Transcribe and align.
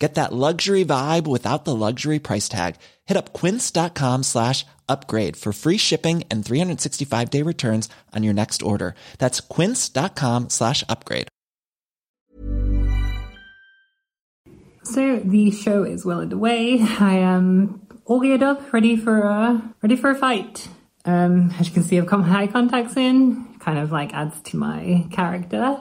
Get 0.00 0.14
that 0.14 0.32
luxury 0.32 0.82
vibe 0.82 1.26
without 1.26 1.66
the 1.66 1.76
luxury 1.76 2.18
price 2.18 2.48
tag. 2.48 2.76
Hit 3.04 3.18
up 3.18 3.34
quince.com 3.34 4.22
slash 4.22 4.64
upgrade 4.88 5.36
for 5.36 5.52
free 5.52 5.76
shipping 5.76 6.24
and 6.30 6.44
365 6.44 7.30
day 7.30 7.42
returns 7.42 7.88
on 8.16 8.24
your 8.24 8.34
next 8.34 8.62
order. 8.62 8.94
That's 9.18 9.40
quince.com 9.40 10.48
slash 10.48 10.82
upgrade. 10.88 11.28
So 14.82 15.20
the 15.22 15.50
show 15.50 15.84
is 15.84 16.06
well 16.06 16.20
underway. 16.20 16.80
I 16.80 17.18
am 17.18 17.86
all 18.06 18.20
geared 18.20 18.42
up, 18.42 18.72
ready 18.72 18.96
for 18.96 19.20
a 19.20 19.62
ready 19.82 19.96
for 19.96 20.10
a 20.10 20.14
fight. 20.14 20.68
Um, 21.04 21.52
as 21.58 21.68
you 21.68 21.74
can 21.74 21.82
see, 21.82 21.98
I've 21.98 22.06
got 22.06 22.20
my 22.20 22.42
eye 22.42 22.46
contacts 22.46 22.96
in. 22.96 23.54
Kind 23.60 23.78
of 23.78 23.92
like 23.92 24.14
adds 24.14 24.40
to 24.40 24.56
my 24.56 25.06
character. 25.12 25.78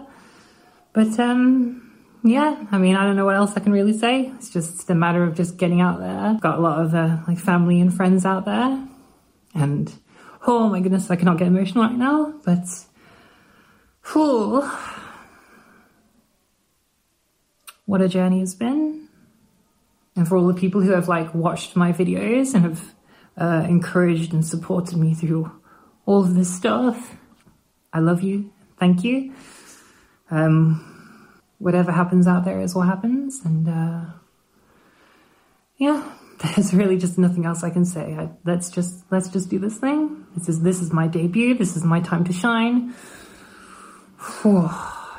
But 0.91 1.17
um, 1.19 1.88
yeah, 2.23 2.65
I 2.71 2.77
mean, 2.77 2.95
I 2.95 3.05
don't 3.05 3.15
know 3.15 3.25
what 3.25 3.35
else 3.35 3.53
I 3.55 3.61
can 3.61 3.71
really 3.71 3.97
say. 3.97 4.31
It's 4.35 4.49
just 4.49 4.89
a 4.89 4.95
matter 4.95 5.23
of 5.23 5.35
just 5.35 5.57
getting 5.57 5.79
out 5.79 5.99
there. 5.99 6.37
Got 6.41 6.59
a 6.59 6.61
lot 6.61 6.83
of 6.83 6.93
uh, 6.93 7.17
like 7.27 7.37
family 7.37 7.79
and 7.79 7.93
friends 7.93 8.25
out 8.25 8.45
there, 8.45 8.87
and 9.53 9.93
oh 10.45 10.67
my 10.69 10.81
goodness, 10.81 11.09
I 11.09 11.15
cannot 11.15 11.37
get 11.37 11.47
emotional 11.47 11.85
right 11.85 11.95
now. 11.95 12.33
But, 12.43 12.65
whew, 14.11 14.69
what 17.85 18.01
a 18.01 18.09
journey 18.09 18.41
it's 18.41 18.55
been, 18.55 19.07
and 20.15 20.27
for 20.27 20.35
all 20.35 20.47
the 20.47 20.53
people 20.53 20.81
who 20.81 20.91
have 20.91 21.07
like 21.07 21.33
watched 21.33 21.77
my 21.77 21.93
videos 21.93 22.53
and 22.53 22.63
have 22.65 22.95
uh, 23.37 23.65
encouraged 23.69 24.33
and 24.33 24.45
supported 24.45 24.97
me 24.97 25.13
through 25.13 25.51
all 26.05 26.21
of 26.21 26.35
this 26.35 26.53
stuff, 26.53 27.15
I 27.93 27.99
love 27.99 28.23
you. 28.23 28.51
Thank 28.77 29.05
you. 29.05 29.33
Um, 30.31 30.98
whatever 31.59 31.91
happens 31.91 32.25
out 32.27 32.45
there 32.45 32.59
is 32.59 32.73
what 32.73 32.87
happens, 32.87 33.41
and 33.45 33.67
uh, 33.67 34.05
yeah, 35.77 36.03
there's 36.43 36.73
really 36.73 36.97
just 36.97 37.17
nothing 37.17 37.45
else 37.45 37.63
I 37.63 37.69
can 37.69 37.85
say. 37.85 38.15
I, 38.15 38.29
let's 38.45 38.69
just 38.71 39.05
let's 39.11 39.29
just 39.29 39.49
do 39.49 39.59
this 39.59 39.77
thing. 39.77 40.25
This 40.35 40.49
is 40.49 40.61
this 40.61 40.81
is 40.81 40.91
my 40.91 41.07
debut. 41.07 41.55
This 41.55 41.75
is 41.75 41.83
my 41.83 41.99
time 41.99 42.23
to 42.25 42.33
shine. 42.33 42.95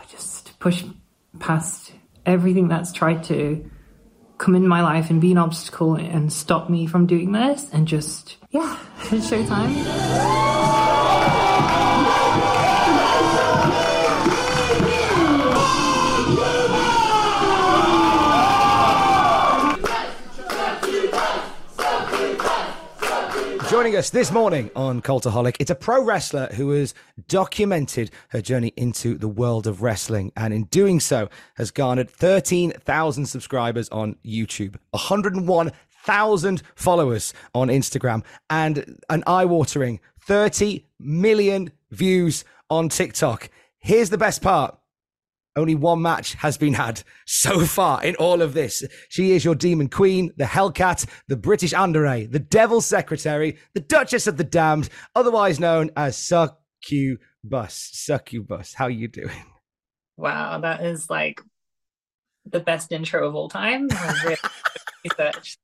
Just 0.09 0.59
push 0.59 0.85
past 1.39 1.93
everything 2.27 2.69
that's 2.69 2.93
tried 2.93 3.25
to 3.25 3.71
come 4.39 4.55
in 4.55 4.67
my 4.67 4.83
life 4.83 5.11
and 5.11 5.21
be 5.21 5.33
an 5.33 5.39
obstacle 5.39 5.95
and 5.95 6.33
stop 6.33 6.71
me 6.71 6.87
from 6.87 7.07
doing 7.07 7.33
this, 7.33 7.69
and 7.73 7.87
just 7.87 8.37
yeah, 8.51 8.79
it's 9.13 9.31
showtime. 9.31 9.77
Joining 23.81 23.97
us 23.97 24.11
this 24.11 24.31
morning 24.31 24.71
on 24.77 25.01
Cultaholic, 25.01 25.57
it's 25.59 25.71
a 25.71 25.75
pro 25.75 26.05
wrestler 26.05 26.49
who 26.49 26.69
has 26.73 26.93
documented 27.29 28.11
her 28.29 28.43
journey 28.43 28.75
into 28.77 29.17
the 29.17 29.27
world 29.27 29.67
of 29.67 29.81
wrestling 29.81 30.33
and 30.37 30.53
in 30.53 30.65
doing 30.65 31.01
so 31.01 31.31
has 31.55 31.71
garnered 31.71 32.11
13,000 32.11 33.25
subscribers 33.25 33.89
on 33.89 34.17
YouTube, 34.23 34.77
101,000 34.91 36.63
followers 36.75 37.33
on 37.55 37.69
Instagram, 37.69 38.23
and 38.51 39.01
an 39.09 39.25
eye 39.27 39.47
watering 39.47 39.99
30 40.27 40.85
million 40.99 41.73
views 41.91 42.45
on 42.69 42.91
TikTok. 42.91 43.49
Here's 43.79 44.11
the 44.11 44.19
best 44.19 44.43
part. 44.43 44.77
Only 45.57 45.75
one 45.75 46.01
match 46.01 46.35
has 46.35 46.57
been 46.57 46.75
had 46.75 47.03
so 47.27 47.65
far 47.65 48.03
in 48.05 48.15
all 48.17 48.41
of 48.41 48.55
this. 48.55 48.85
She 49.09 49.33
is 49.33 49.45
your 49.45 49.57
demon 49.57 49.89
queen, 49.89 50.31
the 50.37 50.45
Hellcat, 50.45 51.07
the 51.27 51.37
British 51.37 51.73
Yandere, 51.73 52.31
the 52.31 52.39
Devil's 52.39 52.87
Secretary, 52.87 53.59
the 53.75 53.81
Duchess 53.81 54.27
of 54.27 54.37
the 54.37 54.45
Damned, 54.45 54.89
otherwise 55.17 55.59
known 55.59 55.91
as 55.97 56.17
Succubus. 56.17 57.91
Succubus, 57.93 58.75
how 58.75 58.87
you 58.87 59.09
doing? 59.09 59.45
Wow, 60.17 60.61
that 60.61 60.85
is 60.85 61.11
like 61.11 61.41
the 62.51 62.61
best 62.61 62.93
intro 62.93 63.27
of 63.27 63.35
all 63.35 63.49
time. 63.49 63.89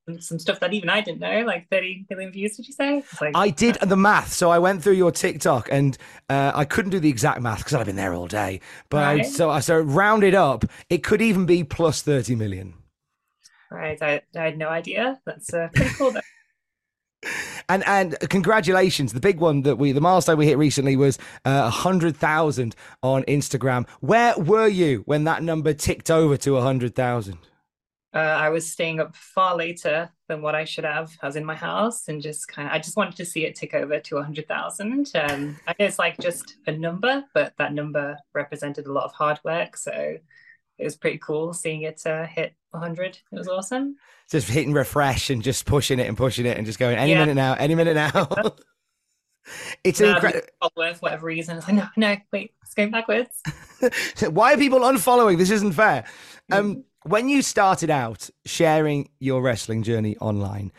Some, 0.07 0.19
some 0.19 0.39
stuff 0.39 0.59
that 0.61 0.73
even 0.73 0.89
I 0.89 1.01
didn't 1.01 1.19
know, 1.19 1.41
like 1.41 1.67
30 1.69 2.07
million 2.09 2.31
views, 2.31 2.57
did 2.57 2.67
you 2.67 2.73
say? 2.73 3.03
Like, 3.21 3.35
I 3.35 3.51
did 3.51 3.75
the 3.75 3.95
math, 3.95 4.33
so 4.33 4.49
I 4.49 4.57
went 4.57 4.81
through 4.81 4.93
your 4.93 5.11
TikTok 5.11 5.69
and 5.71 5.95
uh, 6.27 6.53
I 6.55 6.65
couldn't 6.65 6.89
do 6.89 6.99
the 6.99 7.09
exact 7.09 7.41
math 7.41 7.59
because 7.59 7.75
I've 7.75 7.85
been 7.85 7.97
there 7.97 8.15
all 8.15 8.25
day. 8.25 8.61
But 8.89 9.03
I, 9.03 9.21
so 9.21 9.51
I 9.51 9.59
so 9.59 9.79
rounded 9.79 10.33
up, 10.33 10.65
it 10.89 11.03
could 11.03 11.21
even 11.21 11.45
be 11.45 11.63
plus 11.63 12.01
30 12.01 12.35
million. 12.35 12.73
Right, 13.69 14.01
I, 14.01 14.21
I 14.35 14.41
had 14.41 14.57
no 14.57 14.69
idea. 14.69 15.19
That's 15.25 15.53
uh, 15.53 15.67
pretty 15.71 15.93
cool 15.93 16.11
though. 16.11 16.21
And 17.69 17.83
and 17.85 18.17
congratulations, 18.29 19.13
the 19.13 19.19
big 19.19 19.39
one 19.39 19.63
that 19.63 19.75
we 19.75 19.91
the 19.91 20.01
milestone 20.01 20.37
we 20.37 20.47
hit 20.47 20.57
recently 20.57 20.95
was 20.95 21.17
uh, 21.45 21.63
a 21.65 21.69
hundred 21.69 22.15
thousand 22.15 22.75
on 23.03 23.23
Instagram. 23.23 23.87
Where 23.99 24.37
were 24.37 24.67
you 24.67 25.03
when 25.05 25.25
that 25.25 25.43
number 25.43 25.73
ticked 25.73 26.09
over 26.09 26.37
to 26.37 26.57
a 26.57 26.61
hundred 26.61 26.95
thousand? 26.95 27.39
Uh, 28.13 28.19
I 28.19 28.49
was 28.49 28.71
staying 28.71 28.99
up 28.99 29.15
far 29.15 29.55
later 29.55 30.09
than 30.27 30.41
what 30.41 30.55
I 30.55 30.63
should 30.63 30.85
have. 30.85 31.15
I 31.21 31.27
was 31.27 31.35
in 31.35 31.45
my 31.45 31.55
house 31.55 32.07
and 32.07 32.21
just 32.21 32.47
kind 32.47 32.67
of, 32.67 32.73
I 32.73 32.79
just 32.79 32.95
wanted 32.95 33.17
to 33.17 33.25
see 33.25 33.45
it 33.45 33.55
tick 33.55 33.75
over 33.75 33.99
to 33.99 34.15
100,000. 34.15 35.11
Um, 35.13 35.59
I 35.67 35.75
know 35.77 35.85
it's 35.85 35.99
like 35.99 36.17
just 36.17 36.55
a 36.65 36.71
number, 36.71 37.25
but 37.35 37.53
that 37.57 37.73
number 37.73 38.17
represented 38.33 38.87
a 38.87 38.91
lot 38.91 39.03
of 39.03 39.11
hard 39.11 39.39
work. 39.43 39.77
So 39.77 39.91
it 39.91 40.83
was 40.83 40.95
pretty 40.95 41.19
cool 41.19 41.53
seeing 41.53 41.83
it 41.83 42.01
uh, 42.07 42.25
hit 42.25 42.55
100. 42.77 43.19
It 43.31 43.35
was 43.37 43.47
awesome. 43.47 43.95
Just 44.29 44.49
hitting 44.49 44.73
refresh 44.73 45.29
and 45.29 45.41
just 45.41 45.65
pushing 45.65 45.99
it 45.99 46.07
and 46.07 46.17
pushing 46.17 46.45
it 46.45 46.57
and 46.57 46.65
just 46.65 46.79
going 46.79 46.97
any 46.97 47.11
Yeah. 47.11 47.19
minute 47.19 47.35
now, 47.35 47.53
any 47.53 47.75
minute 47.75 47.95
now. 47.95 48.27
it's 49.83 50.01
No, 50.01 50.13
incredible. 50.13 50.47
for 50.61 50.93
whatever 50.99 51.25
reason, 51.25 51.57
it's 51.57 51.67
like, 51.67 51.75
no, 51.77 51.87
no, 51.95 52.17
wait, 52.31 52.53
it's 52.63 52.73
going 52.73 52.91
backwards. 52.91 53.41
Why 54.29 54.53
are 54.53 54.57
people 54.57 54.79
unfollowing? 54.79 55.37
This 55.37 55.51
isn't 55.51 55.73
fair. 55.73 56.05
Mm. 56.51 56.57
Um, 56.59 56.83
when 57.03 57.29
you 57.29 57.41
started 57.41 57.89
out 57.89 58.29
sharing 58.45 59.09
your 59.19 59.41
wrestling 59.41 59.83
journey 59.83 60.17
online, 60.17 60.71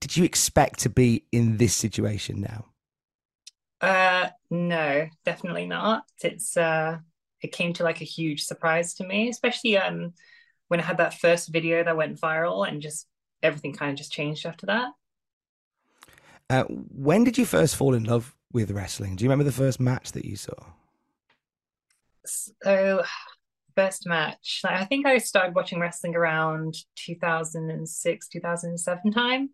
did 0.00 0.16
you 0.16 0.24
expect 0.24 0.80
to 0.80 0.90
be 0.90 1.24
in 1.32 1.56
this 1.58 1.74
situation 1.74 2.40
now? 2.40 2.66
Uh, 3.80 4.28
no, 4.50 5.08
definitely 5.24 5.66
not. 5.66 6.04
It's 6.22 6.56
uh, 6.56 6.98
it 7.40 7.52
came 7.52 7.72
to 7.74 7.84
like 7.84 8.00
a 8.00 8.04
huge 8.04 8.42
surprise 8.44 8.94
to 8.94 9.06
me, 9.06 9.28
especially 9.28 9.76
um 9.76 10.14
when 10.68 10.80
I 10.80 10.84
had 10.84 10.98
that 10.98 11.14
first 11.14 11.48
video 11.48 11.82
that 11.82 11.96
went 11.96 12.20
viral 12.20 12.66
and 12.68 12.80
just 12.80 13.06
everything 13.42 13.72
kind 13.72 13.90
of 13.90 13.96
just 13.96 14.12
changed 14.12 14.46
after 14.46 14.66
that. 14.66 14.90
Uh, 16.50 16.64
when 16.64 17.24
did 17.24 17.36
you 17.36 17.44
first 17.44 17.76
fall 17.76 17.94
in 17.94 18.04
love 18.04 18.34
with 18.52 18.70
wrestling? 18.70 19.16
Do 19.16 19.24
you 19.24 19.28
remember 19.28 19.44
the 19.44 19.52
first 19.52 19.80
match 19.80 20.12
that 20.12 20.24
you 20.24 20.36
saw? 20.36 20.54
So 22.24 23.02
first 23.76 24.06
match, 24.06 24.60
like, 24.64 24.74
I 24.74 24.84
think 24.84 25.06
I 25.06 25.18
started 25.18 25.54
watching 25.54 25.78
wrestling 25.78 26.16
around 26.16 26.74
2006, 26.96 28.28
2007 28.28 29.12
time. 29.12 29.50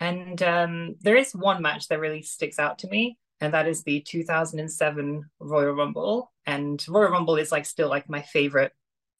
And 0.00 0.42
um, 0.42 0.94
there 1.00 1.16
is 1.16 1.34
one 1.34 1.62
match 1.62 1.88
that 1.88 2.00
really 2.00 2.22
sticks 2.22 2.58
out 2.58 2.78
to 2.80 2.88
me, 2.88 3.18
and 3.40 3.54
that 3.54 3.66
is 3.66 3.82
the 3.82 4.00
2007 4.00 5.24
Royal 5.40 5.72
Rumble. 5.72 6.32
And 6.44 6.84
Royal 6.88 7.10
Rumble 7.10 7.36
is 7.36 7.50
like 7.50 7.66
still 7.66 7.88
like 7.88 8.08
my 8.08 8.22
favorite 8.22 8.72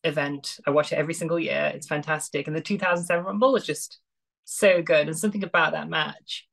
event. 0.07 0.59
I 0.67 0.71
watch 0.71 0.93
it 0.93 0.97
every 0.97 1.15
single 1.15 1.39
year. 1.39 1.73
It's 1.75 1.87
fantastic. 1.87 2.47
And 2.47 2.57
the 2.57 2.61
2007 2.61 3.25
Rumble 3.25 3.53
was 3.53 3.67
just 3.67 3.99
so 4.45 4.83
good. 4.83 5.09
And 5.09 5.19
something 5.19 5.45
about 5.45 5.73
that 5.73 5.89
match 5.89 6.47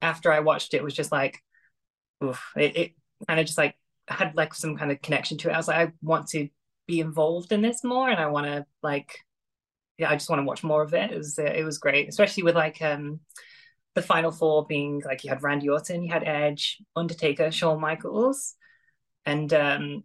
after 0.00 0.32
I 0.32 0.40
watched 0.40 0.74
it 0.74 0.82
was 0.82 0.94
just 0.94 1.12
like, 1.12 1.42
oof, 2.22 2.42
it, 2.56 2.76
it 2.76 2.92
kind 3.26 3.40
of 3.40 3.46
just 3.46 3.58
like 3.58 3.74
had 4.06 4.36
like 4.36 4.54
some 4.54 4.76
kind 4.76 4.90
of 4.92 5.02
connection 5.02 5.38
to 5.38 5.50
it. 5.50 5.52
I 5.52 5.56
was 5.56 5.68
like, 5.68 5.88
I 5.88 5.92
want 6.02 6.28
to 6.28 6.48
be 6.86 7.00
involved 7.00 7.52
in 7.52 7.62
this 7.62 7.84
more, 7.84 8.08
and 8.08 8.18
I 8.20 8.26
want 8.28 8.46
to 8.46 8.66
like, 8.82 9.18
yeah, 9.98 10.10
I 10.10 10.14
just 10.14 10.30
want 10.30 10.40
to 10.40 10.46
watch 10.46 10.62
more 10.64 10.82
of 10.82 10.94
it. 10.94 11.10
It 11.10 11.18
was 11.18 11.38
it 11.38 11.64
was 11.64 11.78
great, 11.78 12.08
especially 12.08 12.44
with 12.44 12.54
like 12.54 12.80
um 12.82 13.20
the 13.94 14.02
final 14.02 14.30
four 14.30 14.66
being 14.66 15.02
like 15.04 15.24
you 15.24 15.30
had 15.30 15.42
Randy 15.42 15.68
Orton, 15.68 16.02
you 16.02 16.12
had 16.12 16.24
Edge, 16.24 16.78
Undertaker, 16.96 17.50
Shawn 17.50 17.80
Michaels, 17.80 18.54
and 19.26 19.52
um 19.52 20.04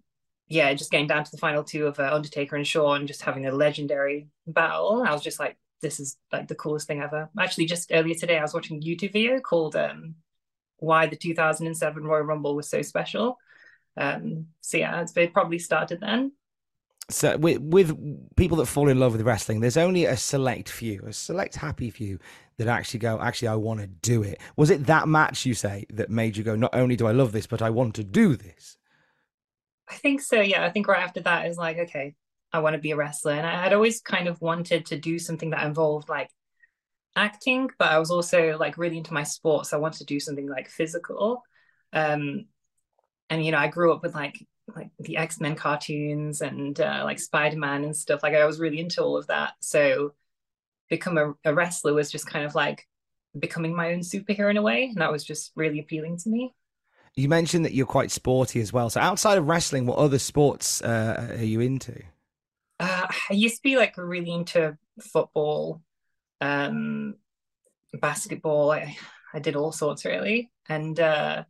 yeah, 0.54 0.72
just 0.76 0.92
getting 0.92 1.08
down 1.08 1.24
to 1.24 1.32
the 1.32 1.38
final 1.38 1.64
two 1.64 1.88
of 1.88 2.00
uh, 2.00 2.10
Undertaker 2.14 2.56
and 2.56 2.66
Shawn, 2.66 3.08
just 3.08 3.24
having 3.24 3.48
a 3.48 3.52
legendary 3.52 4.28
battle. 4.46 5.04
I 5.06 5.12
was 5.12 5.24
just 5.24 5.40
like, 5.40 5.58
this 5.82 6.00
is 6.00 6.18
like 6.32 6.48
the 6.48 6.56
coolest 6.56 6.86
thing 6.86 7.02
ever. 7.02 7.30
Actually, 7.40 7.66
just 7.66 7.92
earlier 7.92 8.14
today, 8.14 8.38
I 8.38 8.44
was 8.44 8.54
watching 8.54 8.78
a 8.78 8.80
YouTube 8.80 9.14
video 9.14 9.40
called 9.40 9.76
um, 9.76 10.16
"Why 10.78 11.08
the 11.08 11.16
2007 11.16 12.04
Royal 12.04 12.22
Rumble 12.24 12.56
Was 12.56 12.70
So 12.70 12.84
Special." 12.84 13.38
Um, 13.98 14.48
so 14.62 14.78
yeah, 14.78 15.04
it 15.16 15.34
probably 15.34 15.60
started 15.60 16.00
then. 16.00 16.34
So 17.10 17.36
with 17.36 17.60
with 17.60 18.36
people 18.36 18.58
that 18.58 18.68
fall 18.68 18.90
in 18.90 19.00
love 19.00 19.14
with 19.14 19.24
wrestling, 19.24 19.60
there's 19.60 19.76
only 19.76 20.06
a 20.06 20.16
select 20.16 20.70
few, 20.70 21.04
a 21.08 21.14
select 21.14 21.56
happy 21.56 21.90
few 21.90 22.20
that 22.58 22.68
actually 22.68 23.00
go, 23.00 23.20
actually, 23.20 23.48
I 23.48 23.56
want 23.56 23.80
to 23.80 23.88
do 23.88 24.22
it. 24.22 24.40
Was 24.56 24.70
it 24.70 24.86
that 24.86 25.08
match 25.08 25.48
you 25.48 25.56
say 25.56 25.88
that 25.90 26.12
made 26.12 26.38
you 26.38 26.44
go, 26.44 26.56
not 26.56 26.76
only 26.76 26.96
do 26.96 27.08
I 27.08 27.12
love 27.12 27.32
this, 27.32 27.48
but 27.48 27.64
I 27.64 27.72
want 27.72 27.96
to 27.96 28.04
do 28.04 28.36
this? 28.36 28.78
I 29.90 29.96
think 29.96 30.22
so. 30.22 30.42
Yeah, 30.42 30.64
I 30.66 30.70
think 30.70 30.88
right 30.88 31.04
after 31.04 31.22
that 31.22 31.48
is 31.48 31.58
like, 31.58 31.78
okay, 31.78 32.16
I 32.52 32.60
want 32.60 32.76
to 32.76 32.82
be 32.82 32.92
a 32.92 32.96
wrestler, 32.96 33.34
and 33.34 33.46
I 33.46 33.62
had 33.64 33.74
always 33.74 34.02
kind 34.02 34.28
of 34.28 34.42
wanted 34.42 34.86
to 34.88 34.98
do 34.98 35.20
something 35.20 35.52
that 35.52 35.66
involved 35.66 36.10
like 36.10 36.30
acting, 37.16 37.70
but 37.80 37.92
I 37.92 38.00
was 38.00 38.12
also 38.12 38.58
like 38.60 38.78
really 38.78 38.98
into 38.98 39.14
my 39.14 39.24
sports. 39.24 39.70
So 39.70 39.78
I 39.78 39.82
wanted 39.82 40.00
to 40.00 40.06
do 40.06 40.20
something 40.20 40.50
like 40.50 40.70
physical. 40.70 41.44
Um, 41.94 42.48
and 43.30 43.46
you 43.46 43.52
know, 43.52 43.58
I 43.60 43.68
grew 43.68 43.94
up 43.94 44.04
with 44.04 44.16
like 44.16 44.46
like 44.76 44.90
the 45.00 45.18
X 45.18 45.40
Men 45.42 45.56
cartoons 45.56 46.42
and 46.42 46.80
uh, 46.80 47.02
like 47.06 47.20
Spider 47.20 47.58
Man 47.58 47.84
and 47.84 47.96
stuff. 47.96 48.24
Like 48.24 48.36
I 48.36 48.46
was 48.46 48.60
really 48.60 48.80
into 48.80 49.04
all 49.04 49.18
of 49.18 49.28
that. 49.28 49.54
So 49.62 50.14
become 50.90 51.18
a, 51.18 51.34
a 51.46 51.54
wrestler 51.54 51.94
was 51.94 52.12
just 52.12 52.28
kind 52.28 52.46
of 52.46 52.56
like 52.56 52.88
becoming 53.40 53.76
my 53.76 53.94
own 53.94 54.02
superhero 54.02 54.52
in 54.52 54.58
a 54.58 54.62
way, 54.62 54.86
and 54.86 54.98
that 55.02 55.12
was 55.12 55.24
just 55.26 55.52
really 55.56 55.80
appealing 55.80 56.18
to 56.20 56.30
me. 56.30 56.54
You 57.15 57.30
mentioned 57.30 57.65
that 57.65 57.74
you're 57.74 57.86
quite 57.86 58.12
sporty 58.12 58.60
as 58.60 58.74
well. 58.74 58.89
So 58.89 59.00
outside 59.00 59.38
of 59.38 59.48
wrestling, 59.48 59.86
what 59.86 60.00
other 60.00 60.18
sports 60.18 60.81
uh, 60.81 61.36
are 61.38 61.44
you 61.44 61.60
into? 61.60 62.01
Uh, 62.80 63.07
I 63.30 63.33
used 63.33 63.57
to 63.57 63.62
be 63.63 63.77
like 63.77 63.98
really 63.98 64.31
into 64.31 64.77
football, 65.00 65.81
um, 66.42 67.15
basketball. 67.94 68.71
I 68.71 68.98
I 69.33 69.39
did 69.39 69.56
all 69.56 69.71
sorts 69.71 70.06
really, 70.06 70.51
and 70.68 71.00
uh, 71.00 71.44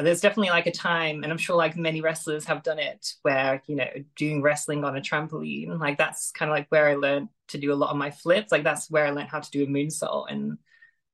there's 0.00 0.20
definitely 0.20 0.50
like 0.50 0.66
a 0.66 0.72
time, 0.72 1.22
and 1.22 1.32
I'm 1.32 1.38
sure 1.38 1.56
like 1.56 1.76
many 1.76 2.00
wrestlers 2.00 2.44
have 2.44 2.62
done 2.62 2.78
it, 2.78 3.14
where 3.22 3.62
you 3.66 3.76
know 3.76 3.88
doing 4.16 4.42
wrestling 4.42 4.84
on 4.84 4.96
a 4.96 5.00
trampoline, 5.00 5.78
like 5.80 5.98
that's 5.98 6.30
kind 6.32 6.50
of 6.50 6.54
like 6.54 6.66
where 6.68 6.88
I 6.88 6.94
learned 6.94 7.28
to 7.48 7.58
do 7.58 7.72
a 7.72 7.74
lot 7.74 7.90
of 7.90 7.96
my 7.96 8.10
flips. 8.10 8.52
Like 8.52 8.64
that's 8.64 8.90
where 8.90 9.06
I 9.06 9.10
learned 9.10 9.28
how 9.28 9.40
to 9.40 9.50
do 9.50 9.64
a 9.64 9.66
moonsault 9.66 10.26
and 10.30 10.58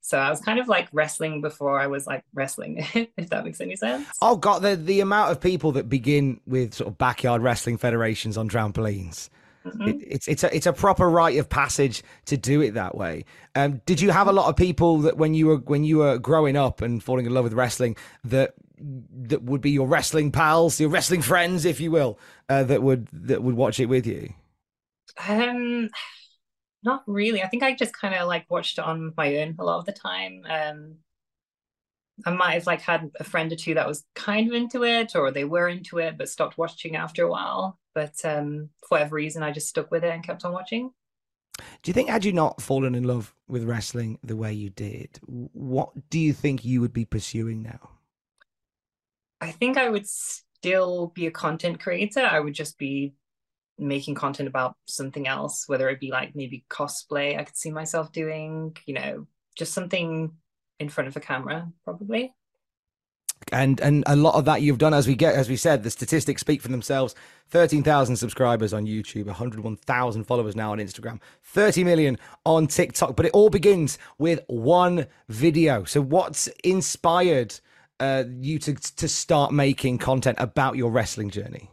so 0.00 0.18
I 0.18 0.30
was 0.30 0.40
kind 0.40 0.58
of 0.58 0.68
like 0.68 0.88
wrestling 0.92 1.40
before 1.40 1.78
I 1.78 1.86
was 1.86 2.06
like 2.06 2.24
wrestling, 2.32 2.86
if 3.16 3.30
that 3.30 3.44
makes 3.44 3.60
any 3.60 3.76
sense. 3.76 4.08
Oh 4.22 4.36
god, 4.36 4.62
the 4.62 4.76
the 4.76 5.00
amount 5.00 5.32
of 5.32 5.40
people 5.40 5.72
that 5.72 5.88
begin 5.88 6.40
with 6.46 6.74
sort 6.74 6.88
of 6.88 6.98
backyard 6.98 7.42
wrestling 7.42 7.76
federations 7.76 8.36
on 8.36 8.48
trampolines. 8.48 9.28
Mm-hmm. 9.64 9.88
It, 9.88 9.96
it's 10.00 10.28
it's 10.28 10.42
a 10.42 10.54
it's 10.56 10.66
a 10.66 10.72
proper 10.72 11.08
rite 11.08 11.36
of 11.38 11.48
passage 11.48 12.02
to 12.26 12.36
do 12.36 12.62
it 12.62 12.74
that 12.74 12.96
way. 12.96 13.26
Um, 13.54 13.82
did 13.84 14.00
you 14.00 14.10
have 14.10 14.26
a 14.26 14.32
lot 14.32 14.48
of 14.48 14.56
people 14.56 14.98
that 15.00 15.18
when 15.18 15.34
you 15.34 15.48
were 15.48 15.56
when 15.56 15.84
you 15.84 15.98
were 15.98 16.18
growing 16.18 16.56
up 16.56 16.80
and 16.80 17.02
falling 17.02 17.26
in 17.26 17.34
love 17.34 17.44
with 17.44 17.52
wrestling 17.52 17.96
that 18.24 18.54
that 18.78 19.42
would 19.42 19.60
be 19.60 19.70
your 19.70 19.86
wrestling 19.86 20.32
pals, 20.32 20.80
your 20.80 20.88
wrestling 20.88 21.20
friends, 21.22 21.66
if 21.66 21.78
you 21.78 21.90
will, 21.90 22.18
uh, 22.48 22.62
that 22.64 22.82
would 22.82 23.08
that 23.12 23.42
would 23.42 23.54
watch 23.54 23.78
it 23.78 23.86
with 23.86 24.06
you? 24.06 24.32
Um, 25.28 25.90
not 26.82 27.02
really. 27.06 27.42
I 27.42 27.48
think 27.48 27.62
I 27.62 27.74
just 27.74 27.92
kind 27.92 28.14
of 28.14 28.26
like 28.28 28.50
watched 28.50 28.78
it 28.78 28.84
on 28.84 29.12
my 29.16 29.38
own 29.38 29.56
a 29.58 29.64
lot 29.64 29.78
of 29.78 29.86
the 29.86 29.92
time. 29.92 30.44
Um, 30.48 30.96
I 32.26 32.30
might 32.32 32.52
have 32.52 32.66
like 32.66 32.82
had 32.82 33.10
a 33.18 33.24
friend 33.24 33.50
or 33.52 33.56
two 33.56 33.74
that 33.74 33.88
was 33.88 34.04
kind 34.14 34.48
of 34.48 34.54
into 34.54 34.84
it, 34.84 35.16
or 35.16 35.30
they 35.30 35.44
were 35.44 35.68
into 35.68 35.98
it 35.98 36.18
but 36.18 36.28
stopped 36.28 36.58
watching 36.58 36.96
after 36.96 37.24
a 37.24 37.30
while. 37.30 37.78
But 37.94 38.24
um, 38.24 38.70
for 38.80 38.96
whatever 38.96 39.16
reason, 39.16 39.42
I 39.42 39.52
just 39.52 39.68
stuck 39.68 39.90
with 39.90 40.04
it 40.04 40.12
and 40.12 40.24
kept 40.24 40.44
on 40.44 40.52
watching. 40.52 40.92
Do 41.82 41.90
you 41.90 41.92
think 41.92 42.08
had 42.08 42.24
you 42.24 42.32
not 42.32 42.62
fallen 42.62 42.94
in 42.94 43.04
love 43.04 43.34
with 43.48 43.64
wrestling 43.64 44.18
the 44.22 44.36
way 44.36 44.52
you 44.52 44.70
did, 44.70 45.18
what 45.26 45.90
do 46.08 46.18
you 46.18 46.32
think 46.32 46.64
you 46.64 46.80
would 46.80 46.92
be 46.92 47.04
pursuing 47.04 47.62
now? 47.62 47.90
I 49.40 49.50
think 49.50 49.76
I 49.76 49.88
would 49.88 50.06
still 50.06 51.08
be 51.08 51.26
a 51.26 51.30
content 51.30 51.80
creator. 51.80 52.20
I 52.20 52.40
would 52.40 52.54
just 52.54 52.78
be 52.78 53.14
making 53.80 54.14
content 54.14 54.48
about 54.48 54.76
something 54.86 55.26
else, 55.26 55.64
whether 55.66 55.88
it 55.88 56.00
be 56.00 56.10
like 56.10 56.36
maybe 56.36 56.64
cosplay, 56.68 57.38
I 57.38 57.44
could 57.44 57.56
see 57.56 57.70
myself 57.70 58.12
doing, 58.12 58.76
you 58.86 58.94
know, 58.94 59.26
just 59.56 59.72
something 59.72 60.32
in 60.78 60.88
front 60.88 61.08
of 61.08 61.16
a 61.16 61.20
camera, 61.20 61.70
probably. 61.84 62.34
And 63.52 63.80
and 63.80 64.04
a 64.06 64.16
lot 64.16 64.34
of 64.34 64.44
that 64.44 64.60
you've 64.60 64.78
done, 64.78 64.92
as 64.92 65.06
we 65.06 65.14
get, 65.14 65.34
as 65.34 65.48
we 65.48 65.56
said, 65.56 65.82
the 65.82 65.90
statistics 65.90 66.42
speak 66.42 66.60
for 66.60 66.68
themselves. 66.68 67.14
Thirteen 67.48 67.82
thousand 67.82 68.16
subscribers 68.16 68.74
on 68.74 68.86
YouTube, 68.86 69.26
one 69.26 69.34
hundred 69.34 69.60
one 69.60 69.76
thousand 69.76 70.24
followers 70.24 70.54
now 70.54 70.72
on 70.72 70.78
Instagram, 70.78 71.20
thirty 71.42 71.82
million 71.82 72.18
on 72.44 72.66
TikTok. 72.66 73.16
But 73.16 73.26
it 73.26 73.32
all 73.32 73.48
begins 73.48 73.98
with 74.18 74.40
one 74.46 75.06
video. 75.28 75.84
So, 75.84 76.02
what's 76.02 76.48
inspired 76.64 77.58
uh, 77.98 78.24
you 78.38 78.58
to 78.58 78.74
to 78.74 79.08
start 79.08 79.52
making 79.52 79.98
content 79.98 80.36
about 80.38 80.76
your 80.76 80.90
wrestling 80.90 81.30
journey? 81.30 81.70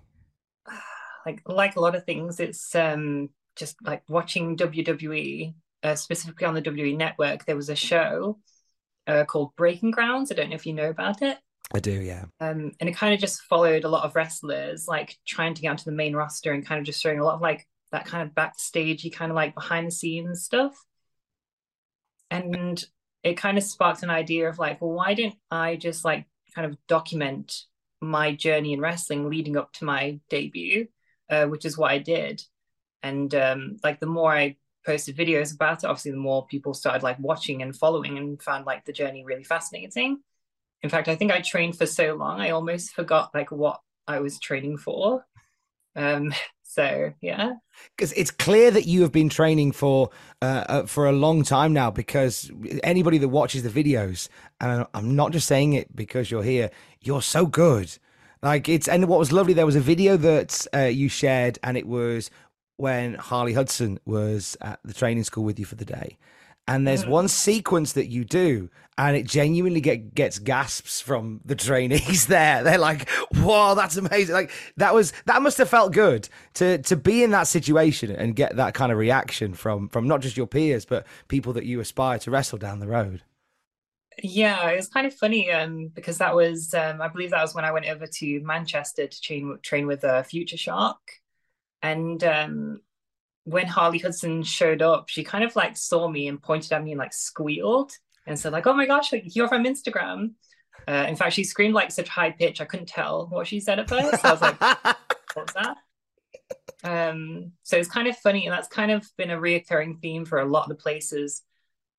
Like 1.27 1.41
like 1.45 1.75
a 1.75 1.79
lot 1.79 1.95
of 1.95 2.05
things 2.05 2.39
it's 2.39 2.73
um 2.73 3.29
just 3.55 3.75
like 3.83 4.03
watching 4.07 4.55
WWE 4.55 5.53
uh, 5.83 5.95
specifically 5.95 6.45
on 6.45 6.53
the 6.53 6.61
WWE 6.61 6.95
network 6.95 7.45
there 7.45 7.55
was 7.55 7.69
a 7.69 7.75
show 7.75 8.37
uh, 9.07 9.23
called 9.23 9.55
Breaking 9.55 9.89
Grounds. 9.89 10.31
I 10.31 10.35
don't 10.35 10.49
know 10.49 10.55
if 10.55 10.65
you 10.65 10.73
know 10.73 10.89
about 10.89 11.21
it. 11.21 11.37
I 11.73 11.79
do 11.79 11.91
yeah. 11.91 12.25
Um 12.39 12.71
and 12.79 12.89
it 12.89 12.95
kind 12.95 13.13
of 13.13 13.19
just 13.19 13.41
followed 13.43 13.83
a 13.83 13.89
lot 13.89 14.05
of 14.05 14.15
wrestlers 14.15 14.87
like 14.87 15.17
trying 15.25 15.53
to 15.53 15.61
get 15.61 15.69
onto 15.69 15.83
the 15.83 15.91
main 15.91 16.15
roster 16.15 16.53
and 16.53 16.65
kind 16.65 16.79
of 16.79 16.85
just 16.85 17.01
showing 17.01 17.19
a 17.19 17.23
lot 17.23 17.35
of 17.35 17.41
like 17.41 17.67
that 17.91 18.05
kind 18.05 18.27
of 18.27 18.35
backstagey 18.35 19.13
kind 19.13 19.31
of 19.31 19.35
like 19.35 19.53
behind 19.53 19.87
the 19.87 19.91
scenes 19.91 20.43
stuff. 20.43 20.75
And 22.31 22.83
it 23.23 23.35
kind 23.35 23.57
of 23.57 23.63
sparked 23.63 24.03
an 24.03 24.09
idea 24.09 24.47
of 24.49 24.59
like 24.59 24.81
well 24.81 24.91
why 24.91 25.13
didn't 25.13 25.35
I 25.51 25.75
just 25.75 26.05
like 26.05 26.25
kind 26.55 26.71
of 26.71 26.77
document 26.87 27.63
my 27.99 28.33
journey 28.33 28.73
in 28.73 28.79
wrestling 28.79 29.29
leading 29.29 29.57
up 29.57 29.73
to 29.73 29.85
my 29.85 30.19
debut 30.29 30.87
uh, 31.29 31.45
which 31.45 31.65
is 31.65 31.77
what 31.77 31.91
I 31.91 31.99
did. 31.99 32.41
And 33.03 33.33
um, 33.35 33.77
like 33.83 33.99
the 33.99 34.05
more 34.07 34.31
I 34.33 34.57
posted 34.85 35.17
videos 35.17 35.53
about 35.53 35.83
it, 35.83 35.87
obviously 35.87 36.11
the 36.11 36.17
more 36.17 36.47
people 36.47 36.73
started 36.73 37.03
like 37.03 37.19
watching 37.19 37.61
and 37.61 37.75
following 37.75 38.17
and 38.17 38.41
found 38.41 38.65
like 38.65 38.85
the 38.85 38.93
journey 38.93 39.23
really 39.23 39.43
fascinating. 39.43 40.19
In 40.83 40.89
fact, 40.89 41.07
I 41.07 41.15
think 41.15 41.31
I 41.31 41.41
trained 41.41 41.77
for 41.77 41.85
so 41.85 42.15
long 42.15 42.39
I 42.39 42.51
almost 42.51 42.93
forgot 42.93 43.31
like 43.33 43.51
what 43.51 43.81
I 44.07 44.19
was 44.19 44.39
training 44.39 44.77
for. 44.77 45.25
Um, 45.95 46.33
so 46.63 47.13
yeah, 47.21 47.53
because 47.95 48.11
it's 48.13 48.29
clear 48.29 48.69
that 48.71 48.85
you 48.85 49.01
have 49.01 49.11
been 49.11 49.29
training 49.29 49.71
for 49.71 50.09
uh, 50.41 50.63
uh, 50.67 50.85
for 50.85 51.07
a 51.07 51.11
long 51.11 51.43
time 51.43 51.73
now. 51.73 51.89
Because 51.89 52.51
anybody 52.83 53.17
that 53.17 53.29
watches 53.29 53.63
the 53.63 53.69
videos, 53.69 54.29
and 54.61 54.85
I'm 54.93 55.15
not 55.15 55.31
just 55.31 55.47
saying 55.47 55.73
it 55.73 55.95
because 55.95 56.29
you're 56.29 56.43
here, 56.43 56.69
you're 57.01 57.21
so 57.21 57.45
good. 57.45 57.97
Like 58.41 58.69
it's 58.69 58.87
and 58.87 59.07
what 59.07 59.19
was 59.19 59.31
lovely, 59.31 59.53
there 59.53 59.65
was 59.65 59.75
a 59.75 59.81
video 59.81 60.17
that 60.17 60.67
uh, 60.73 60.81
you 60.81 61.09
shared, 61.09 61.57
and 61.63 61.77
it 61.77 61.87
was 61.87 62.29
when 62.77 63.15
Harley 63.15 63.53
Hudson 63.53 63.99
was 64.05 64.55
at 64.61 64.79
the 64.83 64.93
training 64.93 65.23
school 65.23 65.43
with 65.43 65.59
you 65.59 65.65
for 65.65 65.75
the 65.75 65.85
day. 65.85 66.17
And 66.69 66.85
there's 66.85 67.05
mm. 67.05 67.09
one 67.09 67.27
sequence 67.29 67.93
that 67.93 68.07
you 68.07 68.25
do, 68.25 68.69
and 68.97 69.15
it 69.15 69.25
genuinely 69.25 69.79
get, 69.79 70.13
gets 70.13 70.37
gasps 70.37 70.99
from 70.99 71.39
the 71.45 71.55
trainees 71.55 72.27
there. 72.27 72.61
They're 72.61 72.77
like, 72.77 73.09
"Wow, 73.35 73.73
that's 73.73 73.95
amazing!" 73.95 74.35
Like 74.35 74.51
that 74.75 74.93
was 74.93 75.13
that 75.25 75.41
must 75.41 75.57
have 75.59 75.69
felt 75.69 75.93
good 75.93 76.27
to 76.55 76.79
to 76.79 76.97
be 76.97 77.23
in 77.23 77.31
that 77.31 77.47
situation 77.47 78.11
and 78.11 78.35
get 78.35 78.57
that 78.57 78.73
kind 78.73 78.91
of 78.91 78.97
reaction 78.97 79.53
from 79.53 79.87
from 79.89 80.07
not 80.07 80.19
just 80.19 80.35
your 80.35 80.47
peers, 80.47 80.83
but 80.83 81.07
people 81.29 81.53
that 81.53 81.65
you 81.65 81.79
aspire 81.79 82.19
to 82.19 82.31
wrestle 82.31 82.57
down 82.57 82.79
the 82.79 82.87
road. 82.87 83.21
Yeah, 84.23 84.69
it 84.71 84.75
was 84.75 84.87
kind 84.87 85.05
of 85.05 85.13
funny 85.13 85.51
um, 85.51 85.89
because 85.93 86.17
that 86.17 86.35
was, 86.35 86.73
um, 86.73 87.01
I 87.01 87.07
believe 87.07 87.29
that 87.31 87.41
was 87.41 87.53
when 87.53 87.65
I 87.65 87.71
went 87.71 87.87
over 87.87 88.07
to 88.07 88.41
Manchester 88.41 89.05
to 89.05 89.21
train 89.21 89.57
train 89.61 89.85
with 89.85 90.03
uh, 90.03 90.23
FutureShock, 90.23 90.95
and 91.83 92.23
um, 92.23 92.81
when 93.43 93.67
Harley 93.67 93.99
Hudson 93.99 94.41
showed 94.41 94.81
up, 94.81 95.07
she 95.07 95.23
kind 95.23 95.43
of 95.43 95.55
like 95.55 95.77
saw 95.77 96.07
me 96.07 96.27
and 96.27 96.41
pointed 96.41 96.71
at 96.71 96.83
me 96.83 96.93
and 96.93 96.99
like 96.99 97.13
squealed 97.13 97.91
and 98.25 98.39
said 98.39 98.53
like, 98.53 98.65
"Oh 98.65 98.73
my 98.73 98.87
gosh, 98.87 99.11
like, 99.13 99.35
you're 99.35 99.47
from 99.47 99.65
Instagram." 99.65 100.31
Uh, 100.87 101.05
in 101.07 101.15
fact, 101.15 101.33
she 101.33 101.43
screamed 101.43 101.75
like 101.75 101.91
such 101.91 102.07
high 102.07 102.31
pitch 102.31 102.59
I 102.59 102.65
couldn't 102.65 102.87
tell 102.87 103.27
what 103.27 103.45
she 103.45 103.59
said 103.59 103.77
at 103.79 103.89
first. 103.89 104.21
So 104.21 104.29
I 104.29 104.31
was 104.31 104.41
like, 104.41 104.61
"What 104.61 104.95
was 105.35 105.53
that?" 105.53 105.77
Um, 106.83 107.51
so 107.61 107.77
it's 107.77 107.89
kind 107.89 108.07
of 108.07 108.17
funny, 108.17 108.47
and 108.47 108.53
that's 108.53 108.67
kind 108.67 108.91
of 108.91 109.05
been 109.15 109.29
a 109.29 109.37
reoccurring 109.37 110.01
theme 110.01 110.25
for 110.25 110.39
a 110.39 110.45
lot 110.45 110.63
of 110.63 110.69
the 110.69 110.75
places 110.75 111.43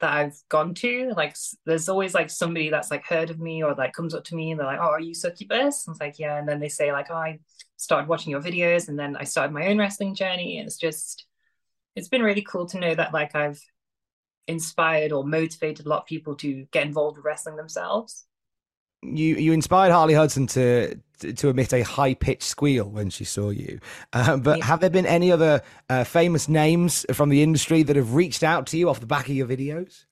that 0.00 0.12
I've 0.12 0.36
gone 0.48 0.74
to. 0.74 1.12
Like 1.16 1.36
there's 1.66 1.88
always 1.88 2.14
like 2.14 2.30
somebody 2.30 2.70
that's 2.70 2.90
like 2.90 3.04
heard 3.04 3.30
of 3.30 3.38
me 3.38 3.62
or 3.62 3.74
like 3.74 3.92
comes 3.92 4.14
up 4.14 4.24
to 4.24 4.34
me 4.36 4.50
and 4.50 4.60
they're 4.60 4.66
like, 4.66 4.80
Oh, 4.80 4.90
are 4.90 5.00
you 5.00 5.14
succubus? 5.14 5.86
I 5.86 5.90
was 5.90 6.00
like, 6.00 6.18
Yeah. 6.18 6.38
And 6.38 6.48
then 6.48 6.60
they 6.60 6.68
say, 6.68 6.92
like, 6.92 7.08
oh, 7.10 7.14
I 7.14 7.40
started 7.76 8.08
watching 8.08 8.30
your 8.30 8.42
videos 8.42 8.88
and 8.88 8.98
then 8.98 9.16
I 9.16 9.24
started 9.24 9.52
my 9.52 9.66
own 9.66 9.78
wrestling 9.78 10.14
journey. 10.14 10.58
And 10.58 10.66
it's 10.66 10.78
just 10.78 11.26
it's 11.96 12.08
been 12.08 12.22
really 12.22 12.42
cool 12.42 12.66
to 12.66 12.78
know 12.78 12.94
that 12.94 13.12
like 13.12 13.34
I've 13.34 13.60
inspired 14.46 15.12
or 15.12 15.24
motivated 15.24 15.86
a 15.86 15.88
lot 15.88 16.00
of 16.00 16.06
people 16.06 16.34
to 16.36 16.66
get 16.72 16.86
involved 16.86 17.16
with 17.16 17.26
wrestling 17.26 17.56
themselves. 17.56 18.24
You 19.02 19.36
you 19.36 19.52
inspired 19.52 19.92
Harley 19.92 20.14
Hudson 20.14 20.46
to 20.48 20.96
to 21.18 21.48
emit 21.48 21.72
a 21.72 21.82
high 21.82 22.14
pitched 22.14 22.44
squeal 22.44 22.88
when 22.88 23.10
she 23.10 23.24
saw 23.24 23.50
you. 23.50 23.80
Uh, 24.12 24.36
but 24.36 24.58
yeah. 24.58 24.64
have 24.64 24.80
there 24.80 24.90
been 24.90 25.06
any 25.06 25.32
other 25.32 25.62
uh, 25.88 26.04
famous 26.04 26.48
names 26.48 27.04
from 27.12 27.28
the 27.28 27.42
industry 27.42 27.82
that 27.82 27.96
have 27.96 28.14
reached 28.14 28.42
out 28.42 28.66
to 28.68 28.78
you 28.78 28.88
off 28.88 29.00
the 29.00 29.06
back 29.06 29.28
of 29.28 29.34
your 29.34 29.46
videos? 29.46 30.04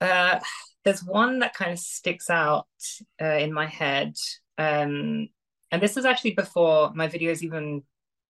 Uh, 0.00 0.38
there's 0.84 1.02
one 1.02 1.38
that 1.38 1.54
kind 1.54 1.72
of 1.72 1.78
sticks 1.78 2.28
out 2.28 2.66
uh, 3.20 3.24
in 3.24 3.52
my 3.52 3.66
head. 3.66 4.14
Um, 4.58 5.28
and 5.70 5.82
this 5.82 5.96
is 5.96 6.04
actually 6.04 6.32
before 6.32 6.92
my 6.94 7.08
videos 7.08 7.42
even 7.42 7.82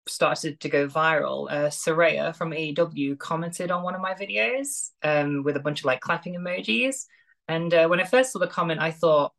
started 0.07 0.61
to 0.61 0.69
go 0.69 0.87
viral. 0.87 1.51
Uh, 1.51 1.69
Saraya 1.69 2.35
from 2.37 2.51
AEW 2.51 3.19
commented 3.19 3.71
on 3.71 3.83
one 3.83 3.95
of 3.95 4.01
my 4.01 4.15
videos 4.15 4.91
um, 5.03 5.43
with 5.43 5.57
a 5.57 5.61
bunch 5.61 5.81
of 5.81 5.87
like 5.87 6.01
clapping 6.01 6.35
emojis. 6.35 7.07
And 7.49 7.73
uh, 7.73 7.89
when 7.89 8.01
I 8.01 8.05
first 8.05 8.33
saw 8.33 8.39
the 8.39 8.47
comment, 8.47 8.81
I 8.81 8.91
thought, 8.91 9.33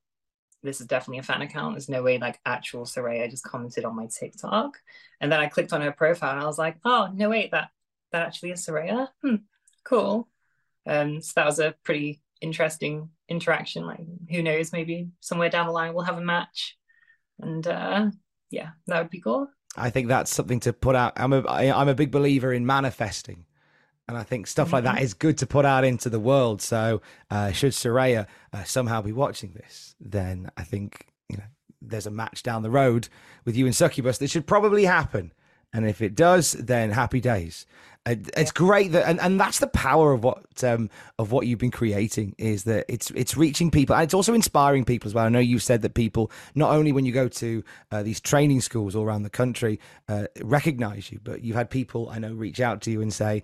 this 0.63 0.81
is 0.81 0.87
definitely 0.87 1.19
a 1.19 1.23
fan 1.23 1.41
account. 1.41 1.75
There's 1.75 1.89
no 1.89 2.01
way 2.01 2.17
like 2.17 2.39
actual 2.45 2.85
Saraya 2.85 3.29
just 3.29 3.43
commented 3.43 3.85
on 3.85 3.95
my 3.95 4.07
TikTok. 4.07 4.79
And 5.21 5.31
then 5.31 5.39
I 5.39 5.47
clicked 5.47 5.73
on 5.73 5.81
her 5.81 5.91
profile 5.91 6.31
and 6.31 6.41
I 6.41 6.45
was 6.45 6.57
like, 6.57 6.77
oh 6.85 7.09
no 7.13 7.29
wait, 7.29 7.51
that 7.51 7.69
that 8.11 8.25
actually 8.25 8.51
is 8.51 8.65
Saraya. 8.65 9.09
Hmm, 9.21 9.35
cool. 9.83 10.27
Um, 10.85 11.21
so 11.21 11.33
that 11.35 11.45
was 11.45 11.59
a 11.59 11.75
pretty 11.83 12.21
interesting 12.41 13.09
interaction. 13.29 13.85
Like 13.85 14.01
who 14.29 14.41
knows, 14.41 14.71
maybe 14.71 15.09
somewhere 15.19 15.49
down 15.49 15.67
the 15.67 15.73
line 15.73 15.93
we'll 15.93 16.05
have 16.05 16.17
a 16.17 16.21
match. 16.21 16.77
And 17.39 17.65
uh 17.67 18.11
yeah, 18.49 18.69
that 18.87 18.99
would 18.99 19.09
be 19.09 19.21
cool. 19.21 19.47
I 19.75 19.89
think 19.89 20.07
that's 20.07 20.33
something 20.33 20.59
to 20.61 20.73
put 20.73 20.95
out. 20.95 21.13
I'm 21.17 21.33
a 21.33 21.41
I, 21.41 21.79
I'm 21.79 21.89
a 21.89 21.95
big 21.95 22.11
believer 22.11 22.53
in 22.53 22.65
manifesting. 22.65 23.45
And 24.07 24.17
I 24.17 24.23
think 24.23 24.47
stuff 24.47 24.73
like 24.73 24.83
that 24.83 24.95
mm-hmm. 24.95 25.03
is 25.03 25.13
good 25.13 25.37
to 25.37 25.47
put 25.47 25.63
out 25.65 25.85
into 25.85 26.09
the 26.09 26.19
world. 26.19 26.61
So, 26.61 27.01
uh, 27.31 27.51
should 27.51 27.71
Saraya 27.71 28.27
uh, 28.51 28.63
somehow 28.63 29.01
be 29.01 29.13
watching 29.13 29.53
this, 29.53 29.95
then 29.99 30.51
I 30.57 30.63
think 30.63 31.07
you 31.29 31.37
know 31.37 31.45
there's 31.81 32.07
a 32.07 32.11
match 32.11 32.43
down 32.43 32.63
the 32.63 32.69
road 32.69 33.07
with 33.45 33.55
you 33.55 33.65
and 33.65 33.75
Succubus 33.75 34.17
that 34.17 34.29
should 34.29 34.47
probably 34.47 34.85
happen. 34.85 35.31
And 35.73 35.87
if 35.87 36.01
it 36.01 36.15
does, 36.15 36.51
then 36.51 36.91
happy 36.91 37.19
days. 37.19 37.65
it's 38.05 38.51
great 38.51 38.91
that, 38.91 39.07
and, 39.07 39.19
and 39.19 39.39
that's 39.39 39.57
the 39.59 39.67
power 39.67 40.11
of 40.11 40.23
what 40.23 40.63
um, 40.63 40.89
of 41.17 41.31
what 41.31 41.47
you've 41.47 41.57
been 41.57 41.71
creating 41.71 42.35
is 42.37 42.65
that 42.65 42.85
it's 42.89 43.09
it's 43.11 43.35
reaching 43.35 43.71
people 43.71 43.95
and 43.95 44.03
it's 44.03 44.13
also 44.13 44.33
inspiring 44.33 44.85
people 44.85 45.07
as 45.07 45.15
well. 45.15 45.25
I 45.25 45.29
know 45.29 45.39
you've 45.39 45.63
said 45.63 45.81
that 45.81 45.93
people 45.95 46.29
not 46.53 46.71
only 46.71 46.91
when 46.91 47.05
you 47.05 47.13
go 47.13 47.27
to 47.27 47.63
uh, 47.91 48.03
these 48.03 48.19
training 48.19 48.61
schools 48.61 48.95
all 48.95 49.03
around 49.03 49.23
the 49.23 49.31
country 49.31 49.79
uh, 50.09 50.27
recognize 50.41 51.11
you, 51.11 51.19
but 51.23 51.43
you've 51.43 51.55
had 51.55 51.69
people 51.71 52.09
I 52.09 52.19
know 52.19 52.33
reach 52.33 52.59
out 52.59 52.81
to 52.81 52.91
you 52.91 53.01
and 53.01 53.11
say, 53.11 53.41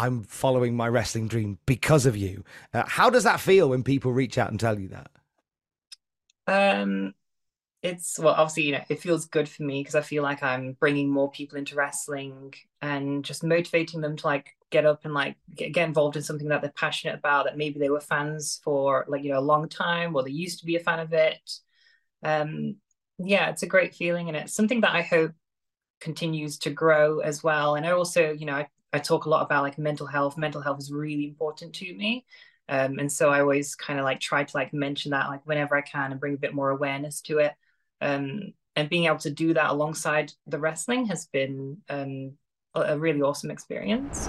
I'm 0.00 0.22
following 0.22 0.74
my 0.74 0.88
wrestling 0.88 1.28
dream 1.28 1.58
because 1.66 2.06
of 2.06 2.16
you. 2.16 2.42
Uh, 2.72 2.84
how 2.86 3.10
does 3.10 3.24
that 3.24 3.38
feel 3.38 3.68
when 3.68 3.82
people 3.82 4.12
reach 4.12 4.38
out 4.38 4.50
and 4.50 4.58
tell 4.58 4.78
you 4.78 4.88
that? 4.88 5.10
Um, 6.46 7.12
it's 7.82 8.18
well, 8.18 8.34
obviously, 8.34 8.62
you 8.62 8.72
know, 8.72 8.84
it 8.88 9.00
feels 9.00 9.26
good 9.26 9.46
for 9.46 9.62
me 9.62 9.80
because 9.80 9.94
I 9.94 10.00
feel 10.00 10.22
like 10.22 10.42
I'm 10.42 10.72
bringing 10.72 11.10
more 11.10 11.30
people 11.30 11.58
into 11.58 11.74
wrestling 11.74 12.54
and 12.80 13.22
just 13.22 13.44
motivating 13.44 14.00
them 14.00 14.16
to 14.16 14.26
like 14.26 14.56
get 14.70 14.86
up 14.86 15.04
and 15.04 15.12
like 15.12 15.36
get, 15.54 15.76
involved 15.76 16.16
in 16.16 16.22
something 16.22 16.48
that 16.48 16.62
they're 16.62 16.72
passionate 16.74 17.18
about. 17.18 17.44
That 17.44 17.58
maybe 17.58 17.78
they 17.78 17.90
were 17.90 18.00
fans 18.00 18.58
for 18.64 19.04
like 19.06 19.22
you 19.22 19.32
know 19.32 19.38
a 19.38 19.40
long 19.40 19.68
time, 19.68 20.16
or 20.16 20.22
they 20.22 20.30
used 20.30 20.60
to 20.60 20.66
be 20.66 20.76
a 20.76 20.80
fan 20.80 21.00
of 21.00 21.12
it. 21.12 21.50
Um, 22.22 22.76
yeah, 23.18 23.50
it's 23.50 23.64
a 23.64 23.66
great 23.66 23.94
feeling, 23.94 24.28
and 24.28 24.36
it's 24.36 24.54
something 24.54 24.80
that 24.80 24.94
I 24.94 25.02
hope 25.02 25.32
continues 26.00 26.58
to 26.60 26.70
grow 26.70 27.18
as 27.18 27.42
well. 27.42 27.74
And 27.74 27.86
I 27.86 27.90
also, 27.90 28.32
you 28.32 28.46
know, 28.46 28.54
I 28.54 28.68
I 28.92 28.98
talk 28.98 29.26
a 29.26 29.28
lot 29.28 29.42
about 29.42 29.62
like 29.62 29.78
mental 29.78 30.06
health. 30.06 30.36
Mental 30.36 30.60
health 30.60 30.78
is 30.78 30.92
really 30.92 31.24
important 31.24 31.74
to 31.76 31.94
me. 31.94 32.24
Um, 32.68 32.98
and 32.98 33.10
so 33.10 33.30
I 33.30 33.40
always 33.40 33.74
kind 33.74 33.98
of 33.98 34.04
like 34.04 34.20
try 34.20 34.44
to 34.44 34.56
like 34.56 34.72
mention 34.72 35.10
that 35.10 35.28
like 35.28 35.44
whenever 35.44 35.76
I 35.76 35.82
can 35.82 36.12
and 36.12 36.20
bring 36.20 36.34
a 36.34 36.38
bit 36.38 36.54
more 36.54 36.70
awareness 36.70 37.20
to 37.22 37.38
it. 37.38 37.52
Um, 38.00 38.52
and 38.76 38.88
being 38.88 39.06
able 39.06 39.18
to 39.18 39.30
do 39.30 39.54
that 39.54 39.70
alongside 39.70 40.32
the 40.46 40.58
wrestling 40.58 41.06
has 41.06 41.26
been 41.26 41.78
um, 41.88 42.32
a, 42.74 42.98
really 42.98 43.22
awesome 43.22 43.50
experience. 43.50 44.28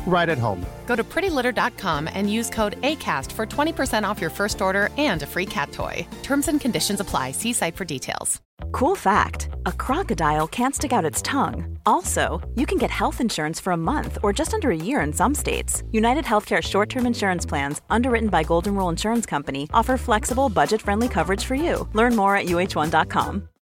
right 0.05 0.27
at 0.29 0.37
home. 0.37 0.65
Go 0.85 0.95
to 0.95 1.03
prettylitter.com 1.03 2.09
and 2.13 2.31
use 2.31 2.49
code 2.49 2.79
ACAST 2.81 3.31
for 3.31 3.45
20% 3.45 4.03
off 4.03 4.19
your 4.19 4.29
first 4.29 4.61
order 4.61 4.89
and 4.97 5.23
a 5.23 5.25
free 5.25 5.45
cat 5.45 5.71
toy. 5.71 6.05
Terms 6.21 6.47
and 6.47 6.59
conditions 6.59 6.99
apply. 6.99 7.31
See 7.31 7.53
site 7.53 7.77
for 7.77 7.85
details. 7.85 8.41
Cool 8.71 8.95
fact 8.95 9.49
a 9.65 9.71
crocodile 9.71 10.47
can't 10.47 10.75
stick 10.75 10.93
out 10.93 11.05
its 11.05 11.21
tongue. 11.21 11.77
Also, 11.85 12.41
you 12.55 12.65
can 12.65 12.77
get 12.77 12.91
health 12.91 13.21
insurance 13.21 13.59
for 13.59 13.73
a 13.73 13.77
month 13.77 14.17
or 14.23 14.33
just 14.33 14.53
under 14.53 14.71
a 14.71 14.75
year 14.75 15.01
in 15.01 15.13
some 15.13 15.35
states. 15.35 15.83
United 15.91 16.25
Healthcare 16.25 16.61
short 16.61 16.89
term 16.89 17.05
insurance 17.05 17.45
plans, 17.45 17.81
underwritten 17.89 18.29
by 18.29 18.43
Golden 18.43 18.75
Rule 18.75 18.89
Insurance 18.89 19.25
Company, 19.25 19.67
offer 19.73 19.97
flexible, 19.97 20.49
budget 20.49 20.81
friendly 20.81 21.07
coverage 21.07 21.45
for 21.45 21.55
you. 21.55 21.87
Learn 21.93 22.15
more 22.15 22.35
at 22.35 22.45
uh1.com. 22.45 23.50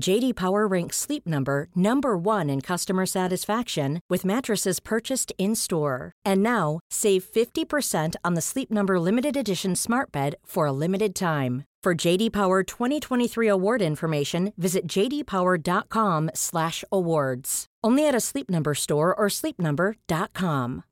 JD 0.00 0.34
Power 0.34 0.66
ranks 0.66 0.96
Sleep 0.96 1.24
Number 1.26 1.68
number 1.74 2.16
1 2.18 2.50
in 2.50 2.60
customer 2.60 3.06
satisfaction 3.06 4.00
with 4.10 4.24
mattresses 4.24 4.80
purchased 4.80 5.32
in-store. 5.38 6.10
And 6.24 6.42
now, 6.42 6.80
save 6.90 7.22
50% 7.24 8.16
on 8.24 8.34
the 8.34 8.42
Sleep 8.42 8.72
Number 8.72 8.98
limited 8.98 9.36
edition 9.36 9.76
Smart 9.76 10.10
Bed 10.10 10.34
for 10.44 10.66
a 10.66 10.72
limited 10.72 11.14
time. 11.14 11.64
For 11.82 11.94
JD 11.94 12.32
Power 12.32 12.62
2023 12.62 13.46
award 13.46 13.82
information, 13.82 14.54
visit 14.56 14.86
jdpower.com/awards. 14.88 17.66
Only 17.84 18.08
at 18.08 18.14
a 18.14 18.20
Sleep 18.20 18.48
Number 18.48 18.74
store 18.74 19.14
or 19.14 19.26
sleepnumber.com. 19.28 20.84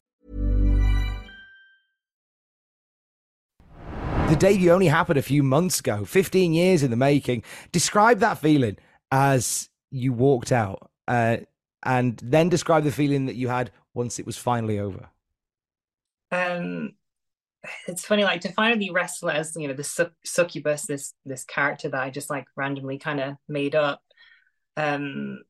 The 4.29 4.37
debut 4.37 4.71
only 4.71 4.87
happened 4.87 5.19
a 5.19 5.23
few 5.23 5.43
months 5.43 5.81
ago, 5.81 6.05
15 6.05 6.53
years 6.53 6.83
in 6.83 6.91
the 6.91 6.97
making. 6.97 7.43
Describe 7.71 8.19
that 8.21 8.39
feeling 8.39 8.77
as 9.13 9.69
you 9.93 10.13
walked 10.13 10.51
out, 10.51 10.91
uh, 11.07 11.37
and 11.85 12.19
then 12.19 12.49
describe 12.49 12.83
the 12.83 12.91
feeling 12.91 13.27
that 13.27 13.37
you 13.37 13.47
had 13.47 13.71
once 13.95 14.19
it 14.19 14.27
was 14.27 14.37
finally 14.37 14.81
over. 14.81 15.09
Um 16.33 16.95
it's 17.87 18.05
funny 18.05 18.25
like 18.25 18.41
to 18.41 18.53
finally 18.53 18.91
wrestle 18.91 19.31
as 19.31 19.55
you 19.57 19.69
know 19.69 19.75
the 19.75 20.11
succubus 20.25 20.87
this 20.87 21.15
this 21.25 21.45
character 21.45 21.89
that 21.89 22.03
i 22.03 22.11
just 22.11 22.31
like 22.31 22.45
randomly 22.57 22.99
kind 22.99 23.21
of 23.21 23.37
made 23.49 23.75
up 23.75 24.03
um 24.77 25.41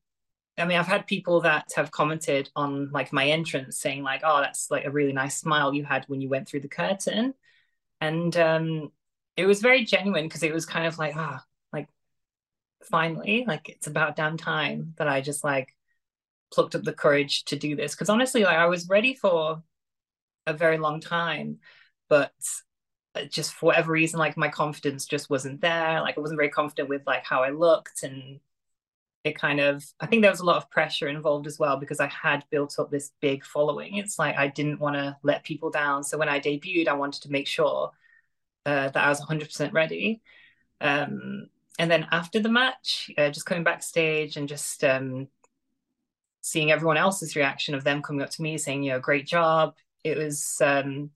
i 0.59 0.64
mean 0.64 0.76
i've 0.76 0.87
had 0.87 1.07
people 1.07 1.40
that 1.40 1.71
have 1.75 1.90
commented 1.90 2.50
on 2.54 2.90
like 2.92 3.12
my 3.12 3.28
entrance 3.28 3.78
saying 3.78 4.02
like 4.02 4.21
oh 4.25 4.40
that's 4.40 4.71
like 4.71 4.85
a 4.85 4.90
really 4.90 5.12
nice 5.12 5.38
smile 5.38 5.73
you 5.73 5.85
had 5.85 6.04
when 6.07 6.21
you 6.21 6.28
went 6.28 6.47
through 6.47 6.61
the 6.61 6.69
curtain 6.69 7.33
and 8.00 8.37
um 8.37 8.90
it 9.37 9.47
was 9.47 9.62
very 9.62 9.85
genuine 9.85 10.26
because 10.26 10.42
it 10.42 10.52
was 10.52 10.66
kind 10.66 10.87
of 10.87 10.99
like 10.99 11.14
ah 11.16 11.40
oh, 11.40 11.51
finally 12.84 13.44
like 13.46 13.68
it's 13.68 13.86
about 13.86 14.16
damn 14.16 14.36
time 14.36 14.94
that 14.98 15.08
i 15.08 15.20
just 15.20 15.44
like 15.44 15.74
plucked 16.52 16.74
up 16.74 16.82
the 16.82 16.92
courage 16.92 17.44
to 17.44 17.56
do 17.56 17.74
this. 17.74 17.94
Because 17.94 18.10
honestly 18.10 18.44
like 18.44 18.56
i 18.56 18.66
was 18.66 18.88
ready 18.88 19.14
for 19.14 19.62
a 20.46 20.52
very 20.52 20.78
long 20.78 21.00
time 21.00 21.58
but 22.08 22.32
uh, 23.14 23.24
just 23.24 23.54
for 23.54 23.66
whatever 23.66 23.92
reason 23.92 24.18
like 24.18 24.36
my 24.36 24.48
confidence 24.48 25.06
just 25.06 25.30
wasn't 25.30 25.60
there. 25.60 26.00
Like 26.00 26.18
i 26.18 26.20
wasn't 26.20 26.38
very 26.38 26.50
confident 26.50 26.88
with 26.88 27.02
like 27.06 27.24
how 27.24 27.42
i 27.42 27.50
looked 27.50 28.02
and 28.02 28.40
it 29.24 29.38
kind 29.38 29.60
of 29.60 29.84
i 30.00 30.06
think 30.06 30.22
there 30.22 30.30
was 30.32 30.40
a 30.40 30.44
lot 30.44 30.56
of 30.56 30.70
pressure 30.70 31.06
involved 31.06 31.46
as 31.46 31.56
well 31.56 31.76
because 31.76 32.00
i 32.00 32.08
had 32.08 32.44
built 32.50 32.78
up 32.78 32.90
this 32.90 33.12
big 33.20 33.44
following. 33.44 33.96
It's 33.96 34.18
like 34.18 34.36
i 34.36 34.48
didn't 34.48 34.80
want 34.80 34.96
to 34.96 35.16
let 35.22 35.44
people 35.44 35.70
down. 35.70 36.04
So 36.04 36.18
when 36.18 36.28
i 36.28 36.40
debuted 36.40 36.88
i 36.88 36.94
wanted 36.94 37.22
to 37.22 37.30
make 37.30 37.46
sure 37.46 37.92
uh, 38.66 38.88
that 38.90 38.96
I 38.96 39.08
was 39.08 39.20
100% 39.20 39.72
ready. 39.72 40.22
Um, 40.80 41.48
and 41.82 41.90
then 41.90 42.06
after 42.12 42.38
the 42.38 42.48
match, 42.48 43.10
uh, 43.18 43.28
just 43.28 43.44
coming 43.44 43.64
backstage 43.64 44.36
and 44.36 44.48
just 44.48 44.84
um, 44.84 45.26
seeing 46.40 46.70
everyone 46.70 46.96
else's 46.96 47.34
reaction 47.34 47.74
of 47.74 47.82
them 47.82 48.02
coming 48.02 48.22
up 48.22 48.30
to 48.30 48.42
me 48.42 48.56
saying, 48.56 48.84
you 48.84 48.92
know, 48.92 49.00
great 49.00 49.26
job. 49.26 49.74
It 50.04 50.16
was 50.16 50.58
um, 50.64 51.10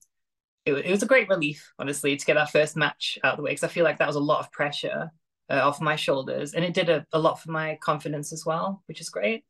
it, 0.65 0.73
it 0.73 0.91
was 0.91 1.03
a 1.03 1.07
great 1.07 1.29
relief, 1.29 1.71
honestly, 1.79 2.17
to 2.17 2.25
get 2.25 2.33
that 2.33 2.51
first 2.51 2.75
match 2.75 3.17
out 3.23 3.31
of 3.31 3.37
the 3.37 3.43
way 3.43 3.51
because 3.51 3.63
I 3.63 3.69
feel 3.69 3.85
like 3.85 3.97
that 3.99 4.07
was 4.07 4.17
a 4.17 4.19
lot 4.19 4.41
of 4.41 4.51
pressure 4.51 5.09
uh, 5.49 5.61
off 5.61 5.79
my 5.79 5.95
shoulders, 5.95 6.53
and 6.53 6.65
it 6.65 6.73
did 6.73 6.89
a, 6.89 7.05
a 7.13 7.19
lot 7.19 7.39
for 7.39 7.49
my 7.49 7.77
confidence 7.81 8.33
as 8.33 8.45
well, 8.45 8.83
which 8.87 8.99
is 8.99 9.09
great 9.09 9.45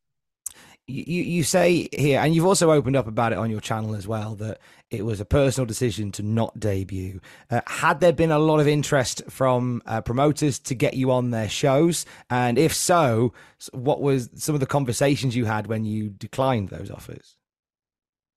you 0.88 1.22
you 1.22 1.42
say 1.44 1.88
here, 1.92 2.20
and 2.20 2.34
you've 2.34 2.46
also 2.46 2.72
opened 2.72 2.96
up 2.96 3.06
about 3.06 3.32
it 3.32 3.38
on 3.38 3.50
your 3.50 3.60
channel 3.60 3.94
as 3.94 4.08
well, 4.08 4.34
that 4.36 4.58
it 4.90 5.04
was 5.04 5.20
a 5.20 5.24
personal 5.24 5.66
decision 5.66 6.10
to 6.12 6.22
not 6.22 6.58
debut. 6.58 7.20
Uh, 7.50 7.60
had 7.66 8.00
there 8.00 8.12
been 8.12 8.30
a 8.30 8.38
lot 8.38 8.58
of 8.58 8.66
interest 8.66 9.22
from 9.28 9.82
uh, 9.86 10.00
promoters 10.00 10.58
to 10.60 10.74
get 10.74 10.94
you 10.94 11.10
on 11.12 11.30
their 11.30 11.48
shows, 11.48 12.06
and 12.30 12.58
if 12.58 12.74
so, 12.74 13.32
what 13.72 14.00
was 14.00 14.30
some 14.34 14.54
of 14.54 14.60
the 14.60 14.66
conversations 14.66 15.36
you 15.36 15.44
had 15.44 15.66
when 15.66 15.84
you 15.84 16.08
declined 16.08 16.70
those 16.70 16.90
offers? 16.90 17.36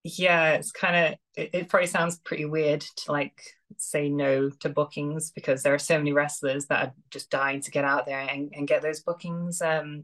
Yeah, 0.03 0.53
it's 0.53 0.71
kind 0.71 0.95
of 0.95 1.19
it, 1.35 1.49
it 1.53 1.69
probably 1.69 1.87
sounds 1.87 2.17
pretty 2.19 2.45
weird 2.45 2.81
to 2.81 3.11
like 3.11 3.41
say 3.77 4.09
no 4.09 4.49
to 4.49 4.69
bookings 4.69 5.31
because 5.31 5.63
there 5.63 5.73
are 5.73 5.79
so 5.79 5.97
many 5.97 6.11
wrestlers 6.11 6.65
that 6.67 6.83
are 6.83 6.93
just 7.09 7.29
dying 7.29 7.61
to 7.61 7.71
get 7.71 7.85
out 7.85 8.05
there 8.05 8.19
and, 8.19 8.51
and 8.53 8.67
get 8.67 8.81
those 8.81 8.99
bookings. 8.99 9.61
Um, 9.61 10.03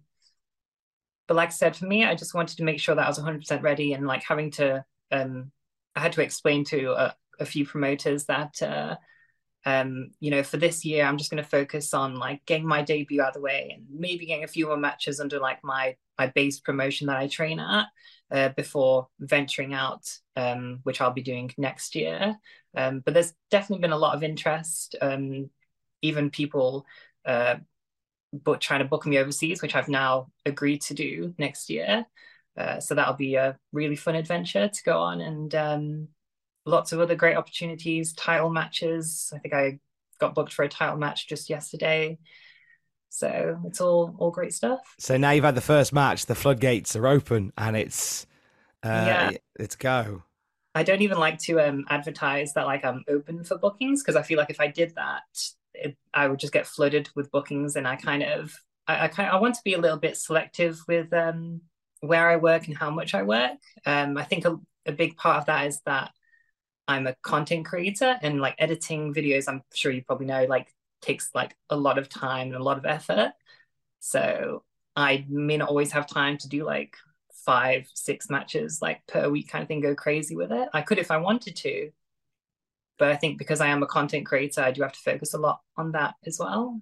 but 1.27 1.35
like 1.35 1.49
I 1.49 1.51
said, 1.51 1.75
for 1.75 1.85
me, 1.85 2.05
I 2.05 2.15
just 2.15 2.33
wanted 2.33 2.57
to 2.57 2.63
make 2.63 2.79
sure 2.79 2.95
that 2.95 3.05
I 3.05 3.09
was 3.09 3.19
100% 3.19 3.61
ready 3.61 3.93
and 3.93 4.07
like 4.07 4.23
having 4.23 4.51
to, 4.51 4.85
um, 5.11 5.51
I 5.95 5.99
had 5.99 6.13
to 6.13 6.21
explain 6.21 6.63
to 6.65 6.91
a, 6.91 7.15
a 7.39 7.45
few 7.45 7.65
promoters 7.65 8.25
that, 8.25 8.61
uh, 8.61 8.95
um, 9.65 10.11
you 10.19 10.31
know, 10.31 10.43
for 10.43 10.57
this 10.57 10.85
year, 10.85 11.03
I'm 11.03 11.17
just 11.17 11.29
going 11.29 11.43
to 11.43 11.49
focus 11.49 11.93
on 11.93 12.15
like 12.15 12.45
getting 12.45 12.65
my 12.65 12.81
debut 12.81 13.21
out 13.21 13.29
of 13.29 13.33
the 13.33 13.41
way 13.41 13.71
and 13.75 13.85
maybe 13.89 14.25
getting 14.25 14.45
a 14.45 14.47
few 14.47 14.67
more 14.67 14.77
matches 14.77 15.19
under 15.19 15.39
like 15.39 15.63
my 15.63 15.95
my 16.17 16.27
base 16.27 16.59
promotion 16.59 17.07
that 17.07 17.17
I 17.17 17.27
train 17.27 17.59
at 17.59 17.87
uh, 18.31 18.49
before 18.49 19.07
venturing 19.19 19.73
out, 19.73 20.09
um, 20.35 20.79
which 20.83 20.99
I'll 20.99 21.11
be 21.11 21.21
doing 21.21 21.51
next 21.57 21.95
year. 21.95 22.35
Um, 22.75 23.01
but 23.01 23.13
there's 23.13 23.33
definitely 23.51 23.81
been 23.81 23.91
a 23.91 23.97
lot 23.97 24.15
of 24.15 24.23
interest. 24.23 24.95
Um, 25.01 25.49
even 26.01 26.29
people 26.29 26.85
uh, 27.25 27.57
but 28.33 28.61
trying 28.61 28.79
to 28.79 28.85
book 28.85 29.05
me 29.05 29.17
overseas, 29.17 29.61
which 29.61 29.75
I've 29.75 29.87
now 29.87 30.27
agreed 30.45 30.81
to 30.83 30.93
do 30.93 31.33
next 31.37 31.69
year. 31.69 32.05
Uh, 32.57 32.79
so 32.79 32.95
that'll 32.95 33.13
be 33.13 33.35
a 33.35 33.57
really 33.71 33.95
fun 33.95 34.15
adventure 34.15 34.67
to 34.67 34.83
go 34.83 34.99
on, 34.99 35.21
and 35.21 35.53
um, 35.55 36.07
lots 36.65 36.91
of 36.91 36.99
other 36.99 37.15
great 37.15 37.37
opportunities, 37.37 38.13
title 38.13 38.49
matches. 38.49 39.31
I 39.35 39.39
think 39.39 39.53
I 39.53 39.79
got 40.19 40.33
booked 40.33 40.53
for 40.53 40.63
a 40.63 40.69
title 40.69 40.97
match 40.97 41.27
just 41.27 41.49
yesterday. 41.49 42.17
So 43.09 43.59
it's 43.65 43.79
all 43.79 44.15
all 44.19 44.31
great 44.31 44.53
stuff. 44.53 44.95
So 44.99 45.17
now 45.17 45.31
you've 45.31 45.45
had 45.45 45.55
the 45.55 45.61
first 45.61 45.93
match, 45.93 46.25
the 46.25 46.35
floodgates 46.35 46.95
are 46.95 47.07
open, 47.07 47.53
and 47.57 47.77
it's 47.77 48.25
uh, 48.83 49.05
yeah, 49.07 49.31
it's 49.59 49.75
go. 49.75 50.23
I 50.75 50.83
don't 50.83 51.01
even 51.01 51.17
like 51.17 51.39
to 51.39 51.59
um, 51.59 51.85
advertise 51.89 52.53
that 52.53 52.67
like 52.67 52.85
I'm 52.85 53.03
open 53.07 53.43
for 53.43 53.57
bookings 53.57 54.03
because 54.03 54.15
I 54.15 54.21
feel 54.21 54.37
like 54.37 54.51
if 54.51 54.59
I 54.59 54.67
did 54.67 54.93
that, 54.95 55.23
it, 55.83 55.97
I 56.13 56.27
would 56.27 56.39
just 56.39 56.53
get 56.53 56.67
flooded 56.67 57.09
with 57.15 57.31
bookings, 57.31 57.75
and 57.75 57.87
I 57.87 57.95
kind 57.95 58.23
of 58.23 58.53
I, 58.87 59.05
I 59.05 59.07
kind 59.07 59.29
of, 59.29 59.35
I 59.35 59.41
want 59.41 59.55
to 59.55 59.61
be 59.63 59.73
a 59.73 59.79
little 59.79 59.97
bit 59.97 60.17
selective 60.17 60.79
with 60.87 61.11
um, 61.13 61.61
where 62.01 62.29
I 62.29 62.37
work 62.37 62.67
and 62.67 62.77
how 62.77 62.89
much 62.89 63.13
I 63.13 63.23
work. 63.23 63.57
Um, 63.85 64.17
I 64.17 64.23
think 64.23 64.45
a, 64.45 64.57
a 64.85 64.91
big 64.91 65.17
part 65.17 65.37
of 65.37 65.45
that 65.45 65.67
is 65.67 65.81
that 65.85 66.11
I'm 66.87 67.07
a 67.07 67.15
content 67.21 67.65
creator, 67.65 68.17
and 68.21 68.39
like 68.39 68.55
editing 68.57 69.13
videos, 69.13 69.45
I'm 69.47 69.61
sure 69.73 69.91
you 69.91 70.03
probably 70.03 70.27
know, 70.27 70.45
like 70.45 70.73
takes 71.01 71.29
like 71.35 71.55
a 71.69 71.75
lot 71.75 71.97
of 71.97 72.09
time 72.09 72.47
and 72.47 72.55
a 72.55 72.63
lot 72.63 72.77
of 72.77 72.85
effort. 72.85 73.33
So 73.99 74.63
I 74.95 75.25
may 75.29 75.57
not 75.57 75.69
always 75.69 75.91
have 75.91 76.07
time 76.07 76.37
to 76.39 76.49
do 76.49 76.63
like 76.63 76.95
five, 77.45 77.87
six 77.93 78.29
matches 78.29 78.81
like 78.81 79.05
per 79.07 79.29
week 79.29 79.49
kind 79.49 79.61
of 79.61 79.67
thing, 79.67 79.81
go 79.81 79.95
crazy 79.95 80.35
with 80.35 80.51
it. 80.51 80.69
I 80.73 80.81
could 80.81 80.97
if 80.97 81.11
I 81.11 81.17
wanted 81.17 81.55
to, 81.57 81.91
but 82.97 83.09
I 83.09 83.15
think 83.15 83.37
because 83.37 83.61
I 83.61 83.67
am 83.67 83.83
a 83.83 83.87
content 83.87 84.25
creator, 84.25 84.61
I 84.61 84.71
do 84.71 84.81
have 84.81 84.93
to 84.93 84.99
focus 84.99 85.33
a 85.33 85.37
lot 85.37 85.61
on 85.77 85.91
that 85.93 86.15
as 86.25 86.37
well. 86.39 86.81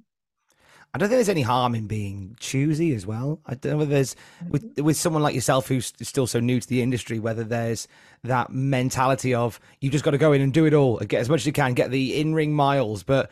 I 0.93 0.97
don't 0.97 1.10
think 1.10 1.17
there's 1.17 1.28
any 1.28 1.41
harm 1.41 1.75
in 1.75 1.88
being 1.88 2.38
choosy 2.39 2.95
as 2.95 3.06
well. 3.06 3.41
I 3.45 3.56
don't 3.56 3.73
know 3.73 3.78
whether 3.80 3.91
there's 3.91 4.15
with 4.47 4.80
with 4.80 4.95
someone 4.95 5.21
like 5.21 5.36
yourself 5.36 5.67
who's 5.67 5.91
still 6.01 6.25
so 6.25 6.39
new 6.39 6.62
to 6.62 6.67
the 6.67 6.82
industry, 6.82 7.19
whether 7.19 7.43
there's 7.43 7.89
that 8.23 8.49
mentality 8.49 9.34
of 9.34 9.60
you've 9.82 9.91
just 9.91 10.06
got 10.06 10.12
to 10.12 10.17
go 10.17 10.32
in 10.32 10.39
and 10.39 10.54
do 10.54 10.65
it 10.65 10.73
all, 10.73 10.97
get 10.99 11.19
as 11.19 11.28
much 11.28 11.41
as 11.41 11.47
you 11.47 11.51
can, 11.51 11.73
get 11.73 11.91
the 11.91 12.17
in 12.17 12.34
ring 12.34 12.54
miles. 12.54 13.04
But 13.04 13.30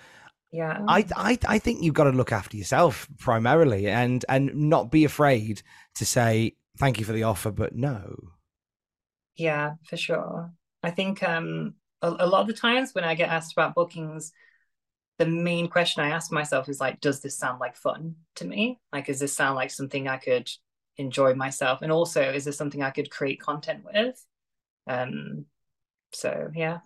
yeah, 0.52 0.80
I, 0.90 1.06
I 1.16 1.40
I 1.48 1.58
think 1.58 1.82
you've 1.82 1.94
got 1.94 2.04
to 2.04 2.10
look 2.10 2.34
after 2.34 2.58
yourself 2.58 3.08
primarily, 3.18 3.88
and 3.88 4.26
and 4.28 4.54
not 4.54 4.92
be 4.92 5.06
afraid 5.06 5.62
to 5.96 6.06
say 6.06 6.58
thank 6.78 7.00
you 7.00 7.06
for 7.06 7.14
the 7.14 7.24
offer, 7.24 7.52
but 7.52 7.76
no. 7.76 8.18
Yeah, 9.38 9.76
for 9.86 9.96
sure. 9.96 10.52
I 10.84 10.92
think 10.92 11.24
um 11.24 11.76
a, 12.04 12.16
a 12.20 12.28
lot 12.28 12.42
of 12.42 12.48
the 12.48 12.54
times 12.54 12.94
when 12.94 13.04
I 13.04 13.16
get 13.16 13.30
asked 13.30 13.54
about 13.54 13.74
bookings, 13.74 14.32
the 15.18 15.26
main 15.26 15.68
question 15.68 16.04
I 16.04 16.10
ask 16.10 16.32
myself 16.32 16.70
is 16.70 16.80
like, 16.80 17.00
does 17.00 17.22
this 17.22 17.38
sound 17.38 17.60
like 17.60 17.76
fun 17.76 18.16
to 18.36 18.46
me? 18.46 18.80
Like, 18.92 19.08
does 19.08 19.20
this 19.20 19.34
sound 19.34 19.56
like 19.56 19.72
something 19.72 20.08
I 20.08 20.18
could 20.18 20.50
enjoy 20.98 21.34
myself? 21.34 21.82
And 21.82 21.92
also, 21.92 22.22
is 22.22 22.46
this 22.46 22.58
something 22.58 22.84
I 22.84 22.92
could 22.92 23.10
create 23.10 23.40
content 23.40 23.84
with? 23.86 24.24
Um, 24.86 25.46
so 26.12 26.52
yeah. 26.54 26.80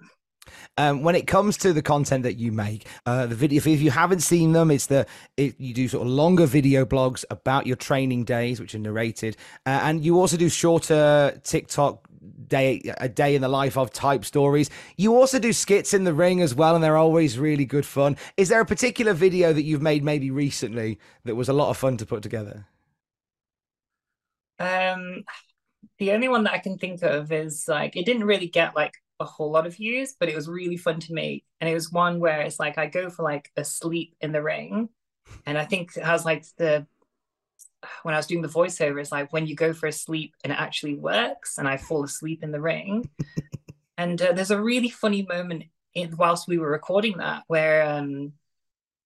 Um, 0.78 1.04
when 1.04 1.16
it 1.16 1.28
comes 1.28 1.58
to 1.58 1.74
the 1.74 1.82
content 1.82 2.24
that 2.24 2.38
you 2.38 2.52
make, 2.52 2.88
uh, 3.06 3.26
the 3.26 3.36
video, 3.36 3.58
if, 3.58 3.68
you 3.82 3.92
haven't 3.92 4.22
seen 4.22 4.54
them, 4.54 4.72
it's 4.72 4.88
the 4.88 5.06
it, 5.36 5.60
you 5.60 5.74
do 5.74 5.88
sort 5.90 6.08
of 6.08 6.14
longer 6.14 6.46
video 6.46 6.86
blogs 6.86 7.26
about 7.30 7.68
your 7.68 7.76
training 7.76 8.24
days, 8.24 8.60
which 8.60 8.74
are 8.74 8.80
narrated, 8.80 9.36
uh, 9.66 9.82
and 9.84 10.06
you 10.06 10.20
also 10.20 10.38
do 10.38 10.48
shorter 10.48 11.40
TikTok 11.44 12.07
day 12.48 12.82
a 12.98 13.10
day 13.10 13.36
in 13.36 13.42
the 13.42 13.48
life 13.48 13.78
of 13.78 13.92
type 13.92 14.26
stories. 14.26 14.70
You 14.96 15.16
also 15.16 15.40
do 15.40 15.54
skits 15.54 15.94
in 15.94 16.04
the 16.04 16.14
ring 16.14 16.42
as 16.42 16.56
well, 16.56 16.76
and 16.76 16.84
they're 16.84 16.98
always 16.98 17.40
really 17.40 17.66
good 17.66 17.86
fun. 17.86 18.18
Is 18.38 18.50
there 18.50 18.62
a 18.62 18.66
particular 18.66 19.14
video 19.14 19.54
that 19.54 19.64
you've 19.64 19.82
made 19.82 20.04
maybe 20.04 20.32
recently 20.32 21.00
that 21.26 21.36
was 21.36 21.50
a 21.50 21.54
lot 21.54 21.70
of 21.70 21.78
fun 21.78 21.98
to 21.98 22.06
put 22.06 22.24
together? 22.24 22.68
Um, 24.60 25.24
the 26.00 26.12
only 26.12 26.28
one 26.28 26.44
that 26.46 26.54
I 26.54 26.60
can 26.60 26.78
think 26.78 27.04
of 27.04 27.32
is 27.32 27.66
like 27.68 27.96
it 27.96 28.06
didn't 28.06 28.26
really 28.26 28.48
get 28.48 28.76
like 28.76 28.94
a 29.20 29.26
whole 29.26 29.52
lot 29.52 29.68
of 29.68 29.76
views, 29.76 30.16
but 30.20 30.30
it 30.30 30.36
was 30.36 30.48
really 30.48 30.78
fun 30.78 31.00
to 31.02 31.14
make. 31.14 31.44
And 31.60 31.70
it 31.70 31.74
was 31.74 31.92
one 31.92 32.20
where 32.20 32.42
it's 32.42 32.60
like 32.60 32.78
I 32.78 32.88
go 32.88 33.10
for 33.10 33.24
like 33.24 33.50
a 33.58 33.64
sleep 33.64 34.16
in 34.22 34.32
the 34.32 34.42
ring, 34.42 34.90
and 35.46 35.58
I 35.58 35.66
think 35.66 35.96
it 35.98 36.04
has 36.04 36.26
like 36.26 36.46
the 36.58 36.88
when 38.04 38.14
I 38.14 38.18
was 38.18 38.28
doing 38.28 38.42
the 38.42 38.48
voiceover, 38.48 39.00
it's 39.00 39.12
like 39.12 39.32
when 39.34 39.48
you 39.48 39.56
go 39.56 39.74
for 39.74 39.88
a 39.88 39.92
sleep 39.92 40.36
and 40.44 40.52
it 40.52 40.60
actually 40.60 40.96
works, 40.96 41.58
and 41.58 41.68
I 41.68 41.78
fall 41.78 42.04
asleep 42.04 42.44
in 42.44 42.52
the 42.52 42.62
ring. 42.62 43.10
and 43.98 44.22
uh, 44.22 44.34
there's 44.34 44.52
a 44.52 44.62
really 44.62 44.90
funny 44.90 45.24
moment 45.24 45.66
in, 45.94 46.16
whilst 46.18 46.48
we 46.48 46.58
were 46.58 46.70
recording 46.70 47.18
that 47.18 47.44
where 47.48 47.84
um, 47.84 48.34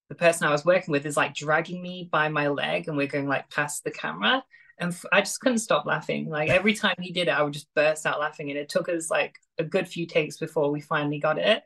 the 0.10 0.16
person 0.16 0.48
I 0.48 0.52
was 0.52 0.66
working 0.66 0.92
with 0.92 1.06
is 1.06 1.18
like 1.18 1.34
dragging 1.34 1.82
me 1.82 2.10
by 2.12 2.30
my 2.30 2.48
leg, 2.48 2.88
and 2.88 2.98
we're 2.98 3.08
going 3.08 3.28
like 3.28 3.50
past 3.50 3.84
the 3.84 3.92
camera. 3.92 4.44
And 4.78 4.92
f- 4.92 5.06
I 5.12 5.22
just 5.22 5.40
couldn't 5.40 5.60
stop 5.60 5.86
laughing. 5.86 6.30
Like 6.30 6.50
every 6.52 6.74
time 6.74 6.96
he 7.00 7.12
did 7.12 7.28
it, 7.28 7.32
I 7.32 7.44
would 7.44 7.54
just 7.54 7.74
burst 7.76 8.06
out 8.06 8.20
laughing, 8.20 8.50
and 8.50 8.60
it 8.60 8.70
took 8.70 8.90
us 8.90 9.10
like 9.10 9.36
a 9.58 9.64
good 9.64 9.88
few 9.88 10.06
takes 10.06 10.38
before 10.38 10.72
we 10.72 10.82
finally 10.82 11.20
got 11.20 11.38
it. 11.38 11.64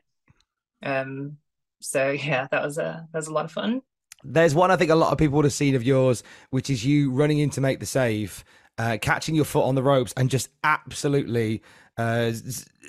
Um, 0.82 1.38
so 1.80 2.10
yeah, 2.10 2.46
that 2.50 2.62
was 2.62 2.78
a 2.78 3.08
that 3.12 3.18
was 3.18 3.28
a 3.28 3.32
lot 3.32 3.44
of 3.44 3.52
fun. 3.52 3.82
There's 4.32 4.54
one 4.54 4.70
I 4.70 4.76
think 4.76 4.90
a 4.90 4.94
lot 4.94 5.12
of 5.12 5.18
people 5.18 5.36
would 5.36 5.44
have 5.44 5.52
seen 5.52 5.74
of 5.74 5.82
yours, 5.82 6.22
which 6.50 6.70
is 6.70 6.84
you 6.84 7.10
running 7.10 7.38
in 7.38 7.50
to 7.50 7.60
make 7.60 7.80
the 7.80 7.86
save, 7.86 8.44
uh, 8.78 8.98
catching 9.00 9.34
your 9.34 9.44
foot 9.44 9.64
on 9.64 9.74
the 9.74 9.82
ropes, 9.82 10.12
and 10.16 10.30
just 10.30 10.48
absolutely 10.64 11.62
uh, 11.96 12.32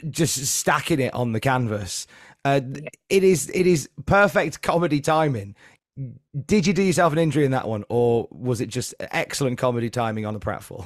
just 0.09 0.45
stacking 0.47 0.99
it 0.99 1.13
on 1.13 1.31
the 1.31 1.39
canvas. 1.39 2.07
Uh, 2.43 2.61
it 3.09 3.23
is 3.23 3.49
it 3.53 3.67
is 3.67 3.89
perfect 4.05 4.61
comedy 4.61 5.01
timing. 5.01 5.55
Did 6.45 6.67
you 6.67 6.73
do 6.73 6.83
yourself 6.83 7.13
an 7.13 7.19
injury 7.19 7.45
in 7.45 7.51
that 7.51 7.67
one, 7.67 7.83
or 7.89 8.27
was 8.31 8.61
it 8.61 8.67
just 8.67 8.93
excellent 8.99 9.57
comedy 9.57 9.89
timing 9.89 10.25
on 10.25 10.33
the 10.33 10.39
pratfall? 10.39 10.85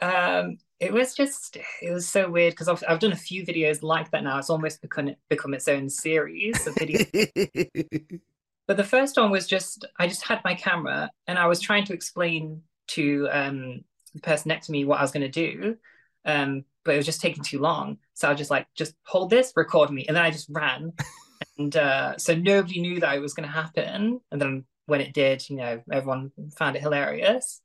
Um, 0.00 0.58
it 0.80 0.92
was 0.92 1.14
just 1.14 1.58
it 1.80 1.92
was 1.92 2.08
so 2.08 2.28
weird 2.28 2.52
because 2.52 2.68
I've, 2.68 2.82
I've 2.88 2.98
done 2.98 3.12
a 3.12 3.16
few 3.16 3.46
videos 3.46 3.82
like 3.82 4.10
that 4.10 4.24
now. 4.24 4.38
It's 4.38 4.50
almost 4.50 4.82
become 4.82 5.14
become 5.28 5.54
its 5.54 5.68
own 5.68 5.88
series 5.88 6.66
of 6.66 6.74
videos. 6.74 8.20
But 8.72 8.78
the 8.78 8.84
first 8.84 9.18
one 9.18 9.30
was 9.30 9.46
just 9.46 9.84
I 9.98 10.06
just 10.06 10.26
had 10.26 10.40
my 10.46 10.54
camera 10.54 11.10
and 11.26 11.38
I 11.38 11.46
was 11.46 11.60
trying 11.60 11.84
to 11.84 11.92
explain 11.92 12.62
to 12.92 13.28
um, 13.30 13.84
the 14.14 14.22
person 14.22 14.48
next 14.48 14.64
to 14.68 14.72
me 14.72 14.86
what 14.86 14.98
I 14.98 15.02
was 15.02 15.10
going 15.10 15.30
to 15.30 15.48
do, 15.50 15.76
um, 16.24 16.64
but 16.82 16.94
it 16.94 16.96
was 16.96 17.04
just 17.04 17.20
taking 17.20 17.44
too 17.44 17.58
long. 17.58 17.98
So 18.14 18.28
I 18.28 18.30
was 18.30 18.38
just 18.38 18.50
like, 18.50 18.66
just 18.74 18.94
hold 19.02 19.28
this, 19.28 19.52
record 19.56 19.90
me, 19.90 20.06
and 20.06 20.16
then 20.16 20.24
I 20.24 20.30
just 20.30 20.48
ran, 20.48 20.94
and 21.58 21.76
uh, 21.76 22.16
so 22.16 22.34
nobody 22.34 22.80
knew 22.80 22.98
that 23.00 23.14
it 23.14 23.20
was 23.20 23.34
going 23.34 23.46
to 23.46 23.54
happen. 23.54 24.22
And 24.30 24.40
then 24.40 24.64
when 24.86 25.02
it 25.02 25.12
did, 25.12 25.46
you 25.50 25.56
know, 25.56 25.82
everyone 25.92 26.32
found 26.56 26.74
it 26.74 26.80
hilarious. 26.80 27.60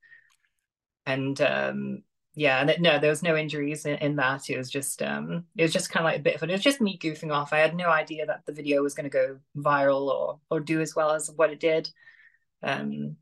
And 1.05 1.39
um, 1.39 2.03
yeah, 2.37 2.71
no, 2.77 2.99
there 2.99 3.09
was 3.09 3.23
no 3.23 3.35
injuries 3.35 3.87
in, 3.87 3.95
in, 3.95 4.15
that. 4.17 4.47
It 4.47 4.59
was 4.59 4.69
just 4.69 5.01
um, 5.01 5.45
it 5.57 5.63
was 5.63 5.73
just 5.73 5.89
kind 5.89 6.05
of 6.05 6.11
like 6.11 6.19
a 6.19 6.23
bit 6.23 6.35
of 6.35 6.43
it. 6.43 6.51
It 6.51 6.53
was 6.53 6.61
just 6.61 6.79
me 6.79 6.99
goofing 7.01 7.33
off. 7.33 7.51
I 7.51 7.57
had 7.57 7.75
no 7.75 7.89
idea 7.89 8.27
that 8.27 8.45
the 8.45 8.53
video 8.53 8.83
was 8.83 8.93
going 8.93 9.05
to 9.05 9.09
go 9.09 9.39
viral 9.57 10.07
or 10.07 10.39
or 10.51 10.59
do 10.59 10.79
as 10.79 10.95
well 10.95 11.13
as 11.13 11.31
what 11.31 11.49
it 11.49 11.59
did. 11.59 11.89
Um, 12.61 13.15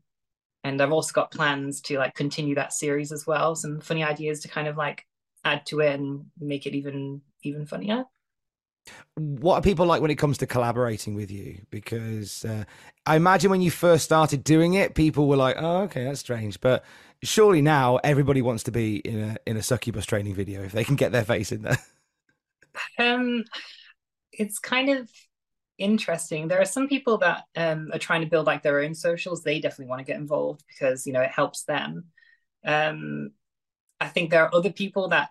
and 0.64 0.82
I've 0.82 0.92
also 0.92 1.14
got 1.14 1.30
plans 1.30 1.80
to 1.82 1.96
like 1.96 2.14
continue 2.14 2.56
that 2.56 2.74
series 2.74 3.10
as 3.10 3.26
well. 3.26 3.54
Some 3.54 3.80
funny 3.80 4.04
ideas 4.04 4.40
to 4.40 4.48
kind 4.48 4.68
of 4.68 4.76
like 4.76 5.06
add 5.46 5.64
to 5.66 5.80
it 5.80 5.98
and 5.98 6.26
make 6.38 6.66
it 6.66 6.74
even 6.74 7.22
even 7.42 7.64
funnier. 7.64 8.04
What 9.14 9.54
are 9.54 9.62
people 9.62 9.86
like 9.86 10.02
when 10.02 10.10
it 10.10 10.16
comes 10.16 10.36
to 10.38 10.46
collaborating 10.46 11.14
with 11.14 11.30
you? 11.30 11.62
Because 11.70 12.44
uh, 12.44 12.64
I 13.06 13.16
imagine 13.16 13.50
when 13.50 13.62
you 13.62 13.70
first 13.70 14.04
started 14.04 14.44
doing 14.44 14.74
it, 14.74 14.94
people 14.94 15.26
were 15.26 15.36
like, 15.36 15.56
"Oh, 15.58 15.84
okay, 15.84 16.04
that's 16.04 16.20
strange," 16.20 16.60
but 16.60 16.84
surely 17.22 17.62
now 17.62 17.96
everybody 18.04 18.42
wants 18.42 18.64
to 18.64 18.70
be 18.70 18.96
in 18.96 19.20
a 19.20 19.36
in 19.46 19.56
a 19.56 19.62
succubus 19.62 20.06
training 20.06 20.34
video 20.34 20.62
if 20.62 20.72
they 20.72 20.84
can 20.84 20.96
get 20.96 21.12
their 21.12 21.24
face 21.24 21.52
in 21.52 21.62
there. 21.62 21.78
Um, 22.98 23.44
it's 24.32 24.58
kind 24.58 24.90
of 24.90 25.10
interesting. 25.78 26.48
There 26.48 26.60
are 26.60 26.66
some 26.66 26.88
people 26.88 27.18
that 27.18 27.44
um 27.56 27.90
are 27.92 27.98
trying 27.98 28.20
to 28.20 28.26
build 28.28 28.46
like 28.46 28.62
their 28.62 28.80
own 28.80 28.94
socials. 28.94 29.42
They 29.42 29.60
definitely 29.60 29.86
want 29.86 30.00
to 30.00 30.12
get 30.12 30.20
involved 30.20 30.62
because 30.68 31.06
you 31.06 31.12
know 31.12 31.22
it 31.22 31.30
helps 31.30 31.64
them. 31.64 32.04
Um, 32.64 33.30
I 34.00 34.08
think 34.08 34.30
there 34.30 34.44
are 34.44 34.54
other 34.54 34.72
people 34.72 35.08
that 35.08 35.30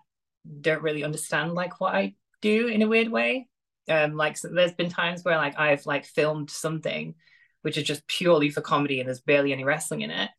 don't 0.60 0.82
really 0.82 1.04
understand 1.04 1.52
like 1.52 1.80
what 1.80 1.94
I 1.94 2.14
do 2.42 2.68
in 2.68 2.82
a 2.82 2.88
weird 2.88 3.08
way. 3.08 3.48
Um, 3.88 4.14
like 4.14 4.36
so 4.36 4.48
there's 4.48 4.72
been 4.72 4.90
times 4.90 5.24
where 5.24 5.36
like 5.36 5.58
I've 5.58 5.86
like 5.86 6.04
filmed 6.04 6.50
something 6.50 7.14
which 7.62 7.76
is 7.76 7.84
just 7.84 8.06
purely 8.06 8.48
for 8.48 8.60
comedy 8.60 9.00
and 9.00 9.08
there's 9.08 9.20
barely 9.20 9.52
any 9.52 9.64
wrestling 9.64 10.02
in 10.02 10.10
it 10.10 10.30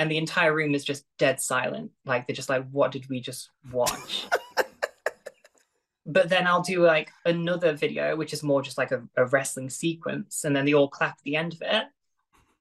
and 0.00 0.10
the 0.10 0.16
entire 0.16 0.54
room 0.54 0.74
is 0.74 0.82
just 0.82 1.04
dead 1.18 1.42
silent. 1.42 1.90
Like 2.06 2.26
they're 2.26 2.34
just 2.34 2.48
like, 2.48 2.66
what 2.70 2.90
did 2.90 3.10
we 3.10 3.20
just 3.20 3.50
watch? 3.70 4.26
but 6.06 6.30
then 6.30 6.46
I'll 6.46 6.62
do 6.62 6.82
like 6.82 7.10
another 7.26 7.74
video, 7.74 8.16
which 8.16 8.32
is 8.32 8.42
more 8.42 8.62
just 8.62 8.78
like 8.78 8.92
a, 8.92 9.02
a, 9.18 9.26
wrestling 9.26 9.68
sequence, 9.68 10.44
and 10.44 10.56
then 10.56 10.64
they 10.64 10.72
all 10.72 10.88
clap 10.88 11.18
at 11.18 11.22
the 11.22 11.36
end 11.36 11.52
of 11.52 11.60
it. 11.60 11.84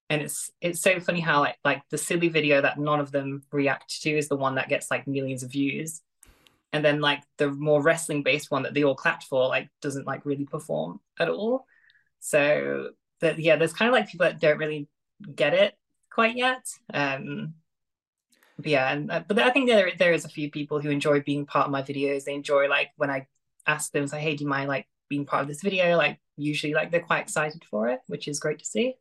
And 0.09 0.21
it's 0.21 0.51
it's 0.59 0.81
so 0.81 0.99
funny 0.99 1.21
how 1.21 1.39
like 1.39 1.55
like 1.63 1.81
the 1.89 1.97
silly 1.97 2.27
video 2.27 2.59
that 2.59 2.77
none 2.77 2.99
of 2.99 3.13
them 3.13 3.43
react 3.53 4.01
to 4.01 4.09
is 4.09 4.27
the 4.27 4.35
one 4.35 4.55
that 4.55 4.67
gets 4.67 4.91
like 4.91 5.07
millions 5.07 5.41
of 5.41 5.49
views. 5.49 6.01
And 6.73 6.83
then 6.83 6.99
like 6.99 7.23
the 7.37 7.49
more 7.49 7.81
wrestling 7.81 8.21
based 8.21 8.51
one 8.51 8.63
that 8.63 8.73
they 8.73 8.83
all 8.83 8.95
clapped 8.95 9.23
for 9.23 9.47
like 9.47 9.69
doesn't 9.81 10.05
like 10.05 10.25
really 10.25 10.45
perform 10.45 10.99
at 11.17 11.29
all. 11.29 11.65
So 12.19 12.89
that 13.21 13.39
yeah, 13.39 13.55
there's 13.55 13.71
kind 13.71 13.87
of 13.87 13.93
like 13.93 14.09
people 14.09 14.25
that 14.25 14.41
don't 14.41 14.57
really 14.57 14.89
get 15.33 15.53
it 15.53 15.78
quite 16.09 16.35
yet. 16.35 16.67
Um, 16.93 17.55
but 18.57 18.67
yeah, 18.67 18.91
and 18.91 19.11
uh, 19.11 19.23
but 19.27 19.39
I 19.39 19.51
think 19.51 19.67
there 19.67 19.91
there 19.97 20.13
is 20.13 20.25
a 20.25 20.29
few 20.29 20.51
people 20.51 20.81
who 20.81 20.89
enjoy 20.89 21.21
being 21.21 21.45
part 21.45 21.65
of 21.65 21.71
my 21.71 21.81
videos. 21.81 22.25
They 22.25 22.33
enjoy 22.33 22.67
like 22.67 22.89
when 22.97 23.09
I 23.09 23.27
ask 23.65 23.91
them, 23.91 24.07
say, 24.07 24.19
"Hey, 24.19 24.35
do 24.35 24.43
you 24.43 24.49
mind 24.49 24.67
like 24.67 24.87
being 25.07 25.25
part 25.25 25.43
of 25.43 25.47
this 25.47 25.61
video?" 25.61 25.97
Like 25.97 26.19
usually, 26.35 26.73
like 26.73 26.91
they're 26.91 26.99
quite 26.99 27.21
excited 27.21 27.63
for 27.63 27.87
it, 27.87 27.99
which 28.07 28.27
is 28.27 28.39
great 28.39 28.59
to 28.59 28.65
see. 28.65 28.95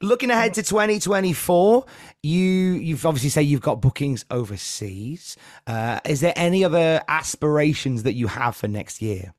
Looking 0.00 0.30
ahead 0.30 0.54
to 0.54 0.64
2024, 0.64 1.84
you 2.24 2.40
you've 2.40 3.06
obviously 3.06 3.30
say 3.30 3.42
you've 3.42 3.60
got 3.60 3.80
bookings 3.80 4.24
overseas. 4.32 5.36
Uh, 5.64 6.00
is 6.04 6.20
there 6.20 6.32
any 6.34 6.64
other 6.64 7.02
aspirations 7.06 8.02
that 8.02 8.14
you 8.14 8.26
have 8.26 8.56
for 8.56 8.66
next 8.66 9.00
year? 9.00 9.32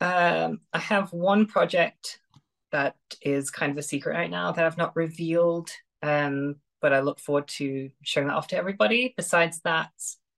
Um, 0.00 0.60
I 0.72 0.78
have 0.78 1.12
one 1.12 1.46
project 1.46 2.20
that 2.72 2.96
is 3.22 3.50
kind 3.50 3.72
of 3.72 3.78
a 3.78 3.82
secret 3.82 4.14
right 4.14 4.30
now 4.30 4.52
that 4.52 4.64
I've 4.64 4.76
not 4.76 4.96
revealed. 4.96 5.70
Um, 6.02 6.56
but 6.80 6.92
I 6.92 7.00
look 7.00 7.18
forward 7.18 7.48
to 7.48 7.90
showing 8.02 8.28
that 8.28 8.36
off 8.36 8.48
to 8.48 8.56
everybody. 8.56 9.14
Besides 9.16 9.60
that, 9.62 9.90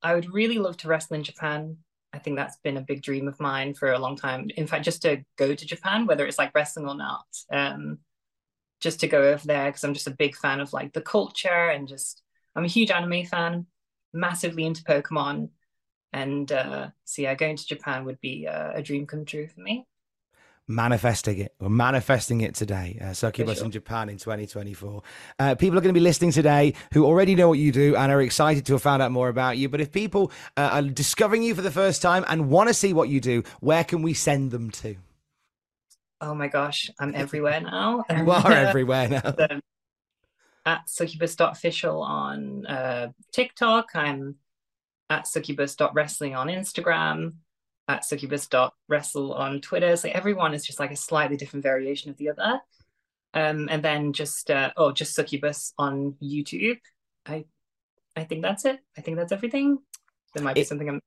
I 0.03 0.15
would 0.15 0.33
really 0.33 0.59
love 0.59 0.77
to 0.79 0.89
wrestle 0.89 1.17
in 1.17 1.23
Japan. 1.23 1.77
I 2.13 2.19
think 2.19 2.37
that's 2.37 2.57
been 2.65 2.77
a 2.77 2.83
big 2.83 3.03
dream 3.03 3.29
of 3.29 3.39
mine 3.39 3.75
for 3.75 3.93
a 3.93 3.99
long 3.99 4.17
time. 4.17 4.51
In 4.57 4.67
fact, 4.67 4.85
just 4.85 5.03
to 5.03 5.23
go 5.37 5.55
to 5.55 5.67
Japan, 5.67 6.07
whether 6.07 6.27
it's 6.27 6.39
like 6.39 6.55
wrestling 6.55 6.89
or 6.89 6.97
not, 6.97 7.27
um, 7.53 7.99
just 8.81 9.01
to 9.01 9.09
go 9.09 9.23
over 9.23 9.47
there 9.47 9.67
because 9.67 9.85
I'm 9.85 9.95
just 9.95 10.07
a 10.07 10.13
big 10.13 10.35
fan 10.35 10.61
of 10.61 10.73
like 10.73 10.93
the 10.93 11.03
culture 11.03 11.69
and 11.69 11.87
just 11.87 12.23
I'm 12.57 12.65
a 12.65 12.69
huge 12.69 12.91
anime 12.91 13.27
fan, 13.27 13.67
massively 14.13 14.65
into 14.65 14.83
Pokemon, 14.83 15.51
and 16.13 16.51
uh, 16.51 16.89
so 17.05 17.23
yeah, 17.23 17.35
going 17.35 17.57
to 17.57 17.67
Japan 17.67 18.05
would 18.07 18.21
be 18.21 18.49
uh, 18.49 18.73
a 18.75 18.83
dream 18.83 19.07
come 19.07 19.25
true 19.25 19.47
for 19.47 19.61
me 19.61 19.87
manifesting 20.71 21.39
it. 21.39 21.55
We're 21.59 21.69
manifesting 21.69 22.41
it 22.41 22.55
today. 22.55 22.99
Uh, 23.01 23.13
Succubus 23.13 23.59
sure. 23.59 23.67
in 23.67 23.73
Japan 23.73 24.09
in 24.09 24.17
2024. 24.17 25.03
Uh, 25.39 25.55
people 25.57 25.77
are 25.77 25.83
going 25.83 25.93
to 25.93 25.99
be 25.99 26.03
listening 26.03 26.33
today 26.33 26.75
who 26.93 27.05
already 27.05 27.35
know 27.35 27.49
what 27.49 27.59
you 27.59 27.73
do 27.73 27.97
and 27.97 28.11
are 28.11 28.23
excited 28.23 28.65
to 28.67 28.75
have 28.75 28.83
found 28.83 29.03
out 29.03 29.11
more 29.11 29.29
about 29.29 29.59
you. 29.59 29.69
But 29.69 29.81
if 29.81 29.91
people 29.93 30.31
uh, 30.57 30.71
are 30.73 30.83
discovering 30.83 31.43
you 31.43 31.55
for 31.55 31.63
the 31.63 31.71
first 31.71 32.01
time 32.01 32.25
and 32.29 32.49
want 32.49 32.69
to 32.69 32.75
see 32.75 32.93
what 32.93 33.09
you 33.09 33.21
do, 33.21 33.43
where 33.61 33.85
can 33.85 34.03
we 34.03 34.15
send 34.15 34.53
them 34.53 34.71
to? 34.71 34.97
Oh 36.21 36.35
my 36.35 36.49
gosh, 36.49 36.91
I'm 36.99 37.15
everywhere 37.15 37.61
now. 37.63 38.05
you 38.09 38.31
are 38.31 38.53
everywhere 38.53 39.09
now. 39.09 39.35
at 40.67 40.89
succubus.official 40.89 42.01
on 42.03 42.67
uh, 42.67 43.09
TikTok. 43.33 43.89
I'm 43.95 44.37
at 45.09 45.27
succubus.wrestling 45.27 46.37
on 46.37 46.47
Instagram 46.49 47.33
at 47.91 48.05
succubus.wrestle 48.05 49.33
on 49.35 49.61
Twitter. 49.61 49.97
So 49.97 50.09
everyone 50.13 50.55
is 50.55 50.65
just 50.65 50.79
like 50.79 50.93
a 50.93 50.97
slightly 50.97 51.37
different 51.37 51.65
variation 51.65 52.11
of 52.11 52.17
the 52.17 52.31
other. 52.31 52.61
Um, 53.35 53.69
and 53.71 53.83
then 53.83 54.13
just 54.13 54.51
uh, 54.51 54.71
oh, 54.77 54.93
just 54.93 55.15
succubus 55.15 55.73
on 55.79 56.15
YouTube. 56.23 56.79
I 57.27 57.45
I 58.17 58.25
think 58.25 58.43
that's 58.43 58.65
it. 58.65 58.79
I 58.97 59.01
think 59.01 59.17
that's 59.17 59.33
everything. 59.33 59.79
There 60.35 60.45
might 60.45 60.55
be 60.55 60.63
it, 60.63 60.69
something 60.69 60.89
I'm 60.89 61.01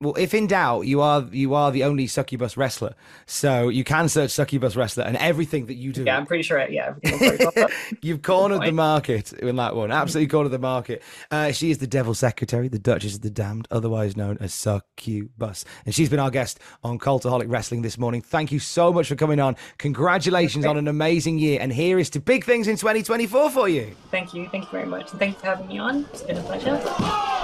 well, 0.00 0.14
if 0.14 0.34
in 0.34 0.46
doubt, 0.46 0.82
you 0.82 1.00
are 1.00 1.24
you 1.30 1.54
are 1.54 1.70
the 1.70 1.84
only 1.84 2.06
succubus 2.06 2.56
wrestler, 2.56 2.94
so 3.26 3.68
you 3.68 3.84
can 3.84 4.08
search 4.08 4.32
succubus 4.32 4.76
wrestler, 4.76 5.04
and 5.04 5.16
everything 5.16 5.66
that 5.66 5.74
you 5.74 5.92
do. 5.92 6.04
Yeah, 6.04 6.16
I'm 6.16 6.26
pretty 6.26 6.42
sure. 6.42 6.66
Yeah, 6.68 6.94
you've 8.02 8.22
cornered 8.22 8.62
the 8.62 8.72
market 8.72 9.32
in 9.32 9.56
that 9.56 9.76
one. 9.76 9.92
Absolutely 9.92 10.28
cornered 10.28 10.50
the 10.50 10.58
market. 10.58 11.02
Uh, 11.30 11.52
she 11.52 11.70
is 11.70 11.78
the 11.78 11.86
devil's 11.86 12.18
secretary, 12.18 12.68
the 12.68 12.78
Duchess 12.78 13.14
of 13.14 13.22
the 13.22 13.30
Damned, 13.30 13.68
otherwise 13.70 14.16
known 14.16 14.36
as 14.40 14.52
Succubus, 14.52 15.64
and 15.86 15.94
she's 15.94 16.08
been 16.08 16.20
our 16.20 16.30
guest 16.30 16.58
on 16.82 16.98
Cultaholic 16.98 17.48
Wrestling 17.48 17.82
this 17.82 17.96
morning. 17.96 18.20
Thank 18.20 18.52
you 18.52 18.58
so 18.58 18.92
much 18.92 19.08
for 19.08 19.14
coming 19.14 19.40
on. 19.40 19.56
Congratulations 19.78 20.66
on 20.66 20.76
an 20.76 20.88
amazing 20.88 21.38
year, 21.38 21.58
and 21.60 21.72
here 21.72 21.98
is 21.98 22.10
to 22.10 22.20
big 22.20 22.44
things 22.44 22.68
in 22.68 22.76
2024 22.76 23.50
for 23.50 23.68
you. 23.68 23.94
Thank 24.10 24.34
you, 24.34 24.48
thank 24.50 24.64
you 24.64 24.70
very 24.70 24.86
much, 24.86 25.12
and 25.12 25.20
thank 25.20 25.34
you 25.34 25.40
for 25.40 25.46
having 25.46 25.68
me 25.68 25.78
on. 25.78 26.04
It's 26.12 26.22
been 26.22 26.36
a 26.36 26.42
pleasure. 26.42 27.43